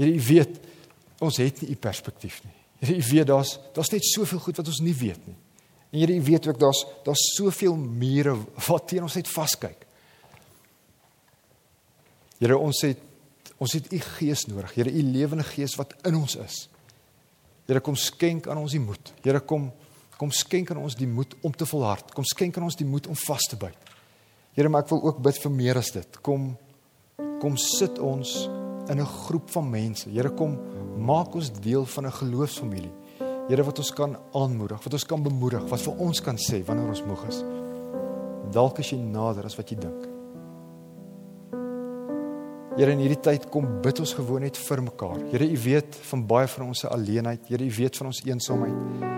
Here, 0.00 0.10
U 0.10 0.24
weet 0.30 0.56
ons 1.22 1.38
het 1.38 1.60
nie 1.62 1.74
U 1.74 1.78
perspektief 1.78 2.40
nie. 2.46 2.56
Here, 2.80 2.96
U 2.96 3.04
weet 3.12 3.28
daar's 3.30 3.54
daar's 3.76 3.92
net 3.92 4.08
soveel 4.08 4.42
goed 4.42 4.58
wat 4.58 4.72
ons 4.72 4.82
nie 4.82 4.96
weet 4.98 5.28
nie. 5.28 5.36
En 5.92 6.00
Here, 6.00 6.16
U 6.16 6.26
weet 6.26 6.50
ook 6.50 6.58
daar's 6.58 6.82
daar's 7.06 7.28
soveel 7.36 7.78
mure 7.78 8.34
wat 8.66 8.90
teen 8.90 9.06
ons 9.06 9.18
net 9.20 9.30
vaskyk. 9.30 9.86
Here, 12.40 12.58
ons 12.58 12.82
het 12.88 13.06
Ons 13.60 13.76
het 13.76 13.90
u 13.92 13.98
gees 14.16 14.46
nodig. 14.48 14.72
Here, 14.74 14.90
u 14.90 15.02
lewende 15.04 15.44
gees 15.44 15.76
wat 15.76 15.92
in 16.08 16.16
ons 16.16 16.38
is. 16.40 16.62
Here, 17.68 17.82
kom 17.84 17.96
skenk 17.98 18.48
aan 18.48 18.62
ons 18.62 18.72
die 18.72 18.82
moed. 18.82 19.12
Here, 19.24 19.42
kom 19.44 19.70
kom 20.20 20.32
skenk 20.36 20.68
aan 20.68 20.82
ons 20.82 20.98
die 21.00 21.08
moed 21.08 21.32
om 21.48 21.52
te 21.56 21.64
volhard. 21.64 22.10
Kom 22.12 22.26
skenk 22.28 22.58
aan 22.58 22.66
ons 22.66 22.76
die 22.76 22.84
moed 22.84 23.06
om 23.08 23.16
vas 23.16 23.46
te 23.48 23.56
byt. 23.56 23.92
Here, 24.52 24.68
maar 24.68 24.84
ek 24.84 24.90
wil 24.92 25.00
ook 25.08 25.22
bid 25.24 25.38
vir 25.40 25.54
meer 25.54 25.80
as 25.80 25.92
dit. 25.96 26.20
Kom 26.24 26.52
kom 27.40 27.54
sit 27.56 27.96
ons 28.04 28.48
in 28.92 29.00
'n 29.00 29.06
groep 29.06 29.48
van 29.50 29.70
mense. 29.70 30.10
Here, 30.10 30.28
kom 30.28 30.58
maak 30.98 31.34
ons 31.34 31.50
deel 31.50 31.86
van 31.86 32.06
'n 32.06 32.12
geloofsfamilie. 32.12 32.92
Here 33.48 33.64
wat 33.64 33.78
ons 33.78 33.92
kan 33.92 34.16
aanmoedig, 34.32 34.84
wat 34.84 34.92
ons 34.92 35.06
kan 35.06 35.22
bemoedig, 35.22 35.68
wat 35.68 35.80
vir 35.80 35.96
ons 35.96 36.20
kan 36.20 36.36
sê 36.36 36.64
wanneer 36.64 36.88
ons 36.88 37.04
moeg 37.04 37.24
is. 37.28 37.42
Dalk 38.52 38.78
is 38.78 38.90
jy 38.90 38.98
nader 38.98 39.44
as 39.44 39.56
wat 39.56 39.70
jy 39.70 39.76
dink. 39.76 40.09
Here 42.78 42.92
in 42.94 43.00
hierdie 43.02 43.18
tyd 43.18 43.48
kom 43.50 43.64
bid 43.82 43.98
ons 43.98 44.12
gewoon 44.14 44.44
net 44.46 44.58
vir 44.62 44.82
mekaar. 44.86 45.16
Here 45.32 45.46
u 45.46 45.56
weet 45.64 45.96
van 46.06 46.20
baie 46.26 46.46
van 46.52 46.68
ons 46.68 46.84
se 46.84 46.90
alleenheid. 46.90 47.48
Here 47.50 47.66
u 47.66 47.72
weet 47.80 47.98
van 47.98 48.10
ons 48.12 48.20
eensaamheid. 48.22 49.08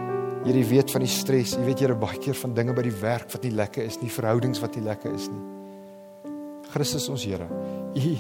Here 0.47 0.63
u 0.63 0.65
weet 0.71 0.95
van 0.95 1.05
die 1.05 1.13
stres. 1.13 1.53
U 1.59 1.67
weet 1.67 1.83
Here 1.85 1.97
baie 2.01 2.17
keer 2.17 2.39
van 2.41 2.57
dinge 2.57 2.73
by 2.73 2.87
die 2.87 2.95
werk 3.03 3.29
wat 3.35 3.45
nie 3.45 3.53
lekker 3.53 3.85
is 3.85 4.01
nie, 4.01 4.09
verhoudings 4.11 4.63
wat 4.65 4.79
nie 4.79 4.87
lekker 4.87 5.13
is 5.13 5.29
nie. 5.29 6.33
Christus 6.73 7.11
ons 7.13 7.29
Here. 7.29 7.51
U 7.93 8.17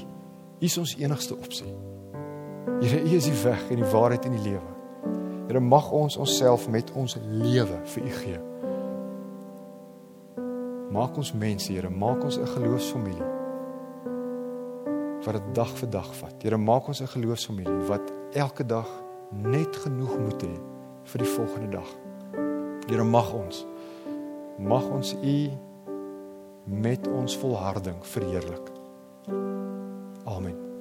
is 0.61 0.79
ons 0.79 0.95
enigste 1.01 1.39
opsie. 1.41 1.73
Here 2.83 3.01
u 3.01 3.17
is 3.17 3.31
die 3.31 3.41
weg 3.41 3.65
en 3.73 3.81
die 3.81 3.91
waarheid 3.97 4.29
en 4.29 4.37
die 4.37 4.47
lewe. 4.51 4.79
Here 5.49 5.65
mag 5.65 5.89
ons 5.97 6.21
onsself 6.21 6.69
met 6.69 6.93
ons 6.93 7.17
lewe 7.25 7.81
vir 7.97 8.05
u 8.05 8.17
gee. 8.21 8.41
Maak 10.93 11.17
ons 11.17 11.33
mense, 11.33 11.73
Here, 11.73 11.89
maak 11.89 12.21
ons 12.21 12.37
'n 12.37 12.53
geloofsfamilie 12.53 13.32
wat 15.25 15.39
dit 15.39 15.55
dag 15.55 15.71
vir 15.79 15.91
dag 15.91 16.15
vat. 16.15 16.43
Here, 16.43 16.57
maak 16.57 16.89
ons 16.89 17.01
'n 17.01 17.07
geloofsfamilie 17.07 17.87
wat 17.89 18.13
elke 18.33 18.67
dag 18.67 18.89
net 19.31 19.77
genoeg 19.77 20.19
moet 20.19 20.43
hê 20.43 20.57
vir 21.05 21.19
die 21.19 21.33
volgende 21.37 21.69
dag. 21.69 21.91
Here, 22.89 23.05
mag 23.05 23.33
ons 23.33 23.67
mag 24.59 24.85
ons 24.91 25.15
U 25.23 25.51
met 26.65 27.09
ons 27.09 27.37
volharding 27.37 28.07
verheerlik. 28.07 28.71
Amen. 30.25 30.72